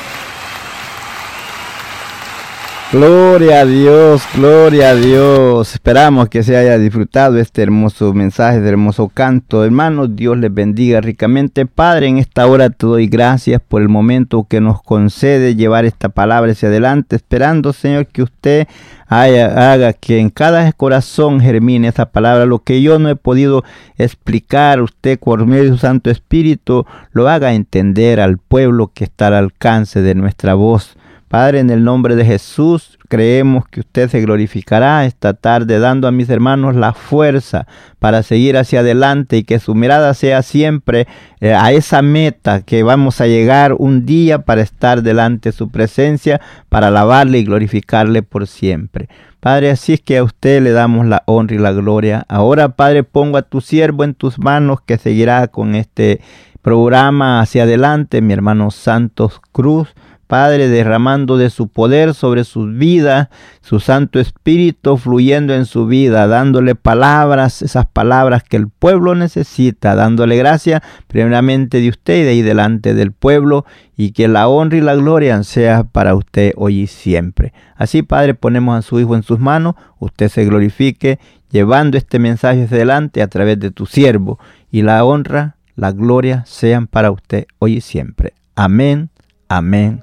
Gloria 2.93 3.63
a 3.63 3.65
Dios, 3.65 4.23
gloria 4.35 4.91
a 4.91 4.95
Dios. 4.95 5.73
Esperamos 5.73 6.29
que 6.29 6.43
se 6.43 6.59
haya 6.59 6.77
disfrutado 6.77 7.39
este 7.39 7.63
hermoso 7.63 8.13
mensaje, 8.13 8.59
este 8.59 8.69
hermoso 8.69 9.09
canto. 9.09 9.65
Hermanos, 9.65 10.15
Dios 10.15 10.37
les 10.37 10.53
bendiga 10.53 11.01
ricamente. 11.01 11.65
Padre, 11.65 12.09
en 12.09 12.19
esta 12.19 12.47
hora 12.47 12.69
te 12.69 12.87
doy 12.87 13.07
gracias 13.07 13.63
por 13.67 13.81
el 13.81 13.89
momento 13.89 14.47
que 14.47 14.61
nos 14.61 14.83
concede 14.83 15.57
llevar 15.57 15.87
esta 15.87 16.11
palabra 16.11 16.53
hacia 16.53 16.69
adelante, 16.69 17.17
esperando, 17.17 17.73
Señor, 17.73 18.09
que 18.09 18.25
usted 18.25 18.69
haga 19.09 19.95
que 19.95 20.19
en 20.19 20.29
cada 20.29 20.71
corazón 20.73 21.41
germine 21.41 21.89
esa 21.89 22.11
palabra. 22.11 22.45
Lo 22.45 22.59
que 22.59 22.83
yo 22.83 22.99
no 22.99 23.09
he 23.09 23.17
podido 23.17 23.65
explicar, 23.97 24.83
usted 24.83 25.19
por 25.19 25.47
medio 25.47 25.65
de 25.65 25.71
su 25.71 25.79
Santo 25.79 26.11
Espíritu 26.11 26.85
lo 27.13 27.27
haga 27.31 27.55
entender 27.55 28.21
al 28.21 28.37
pueblo 28.37 28.91
que 28.93 29.05
está 29.05 29.29
al 29.29 29.35
alcance 29.35 30.03
de 30.03 30.15
nuestra 30.15 30.53
voz. 30.53 30.99
Padre, 31.33 31.61
en 31.61 31.71
el 31.71 31.83
nombre 31.83 32.15
de 32.15 32.27
Jesús, 32.27 32.99
creemos 33.09 33.67
que 33.67 33.81
usted 33.81 34.11
se 34.11 34.21
glorificará 34.21 35.07
esta 35.07 35.33
tarde 35.33 35.79
dando 35.79 36.07
a 36.07 36.13
mis 36.13 36.29
hermanos 36.29 36.77
la 36.77 36.93
fuerza 36.93 37.67
para 37.99 38.23
seguir 38.23 38.59
hacia 38.59 38.81
adelante 38.81 39.39
y 39.39 39.45
que 39.45 39.59
su 39.59 39.75
mirada 39.75 40.13
sea 40.13 40.43
siempre 40.43 41.07
eh, 41.41 41.55
a 41.55 41.73
esa 41.73 42.03
meta 42.03 42.61
que 42.61 42.83
vamos 42.83 43.23
a 43.23 43.29
llegar 43.29 43.75
un 43.79 44.05
día 44.05 44.41
para 44.41 44.61
estar 44.61 45.03
delante 45.03 45.49
de 45.49 45.57
su 45.57 45.71
presencia, 45.71 46.39
para 46.69 46.89
alabarle 46.89 47.39
y 47.39 47.45
glorificarle 47.45 48.23
por 48.23 48.47
siempre. 48.47 49.09
Padre, 49.41 49.71
así 49.71 49.95
es 49.95 50.03
que 50.03 50.19
a 50.19 50.25
usted 50.25 50.63
le 50.63 50.73
damos 50.73 51.07
la 51.07 51.23
honra 51.25 51.57
y 51.57 51.59
la 51.61 51.73
gloria. 51.73 52.27
Ahora, 52.29 52.69
Padre, 52.77 53.05
pongo 53.05 53.39
a 53.39 53.43
tu 53.43 53.63
siervo 53.63 54.05
en 54.05 54.13
tus 54.13 54.39
manos 54.39 54.83
que 54.83 54.99
seguirá 54.99 55.49
con 55.49 55.77
este 55.77 56.21
programa 56.61 57.41
hacia 57.41 57.63
adelante, 57.63 58.21
mi 58.21 58.35
hermano 58.35 58.71
Santos 58.71 59.41
Cruz. 59.51 59.95
Padre, 60.33 60.69
derramando 60.69 61.37
de 61.37 61.51
su 61.51 61.69
poder 61.69 62.15
sobre 62.15 62.45
sus 62.45 62.75
vidas, 62.75 63.29
su 63.61 63.81
Santo 63.81 64.19
Espíritu 64.19 64.97
fluyendo 64.97 65.53
en 65.53 65.67
su 65.67 65.87
vida, 65.87 66.27
dándole 66.27 66.75
palabras, 66.75 67.61
esas 67.61 67.85
palabras 67.85 68.43
que 68.43 68.57
el 68.57 68.69
pueblo 68.69 69.15
necesita, 69.15 69.95
dándole 69.95 70.39
gracia 70.39 70.83
primeramente 71.07 71.83
de 71.83 71.91
usted 71.91 72.33
y 72.33 72.41
delante 72.41 72.95
del 72.95 73.13
pueblo, 73.13 73.67
y 73.95 74.13
que 74.13 74.27
la 74.27 74.49
honra 74.49 74.79
y 74.79 74.81
la 74.81 74.95
gloria 74.95 75.43
sea 75.43 75.85
para 75.85 76.15
usted 76.15 76.55
hoy 76.57 76.81
y 76.81 76.87
siempre. 76.87 77.53
Así, 77.77 78.03
Padre, 78.03 78.33
ponemos 78.33 78.79
a 78.79 78.81
su 78.81 78.99
Hijo 79.01 79.15
en 79.15 79.25
sus 79.25 79.39
manos, 79.39 79.75
usted 79.99 80.31
se 80.31 80.47
glorifique, 80.47 81.19
llevando 81.51 81.99
este 81.99 82.19
mensaje 82.19 82.65
hacia 82.65 82.79
adelante 82.79 83.21
a 83.21 83.29
través 83.29 83.61
de 83.61 83.71
tu 83.71 83.85
siervo, 83.85 84.39
y 84.71 84.81
la 84.81 85.05
honra, 85.05 85.57
la 85.77 85.93
gloria 85.93 86.45
sean 86.47 86.87
para 86.87 87.11
usted 87.11 87.45
hoy 87.59 87.75
y 87.75 87.81
siempre. 87.83 88.33
Amén, 88.55 89.11
amén 89.47 90.03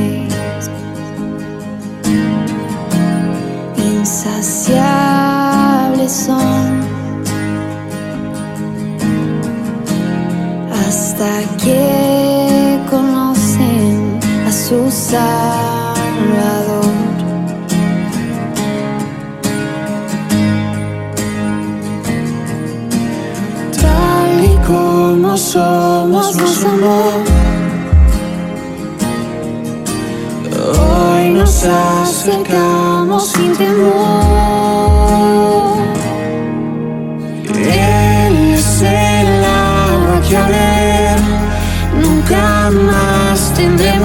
hasta 11.21 11.55
que 11.63 12.79
conocen 12.89 14.19
a 14.47 14.51
su 14.51 14.89
Salvador. 14.89 15.21
Tal 23.81 24.43
y 24.43 24.55
como 24.65 25.37
somos, 25.37 26.35
nos 26.35 26.65
amó. 26.65 27.03
Hoy 30.79 31.29
nos 31.31 31.63
acercamos 31.65 33.27
sin 33.27 33.55
temor. 33.55 34.50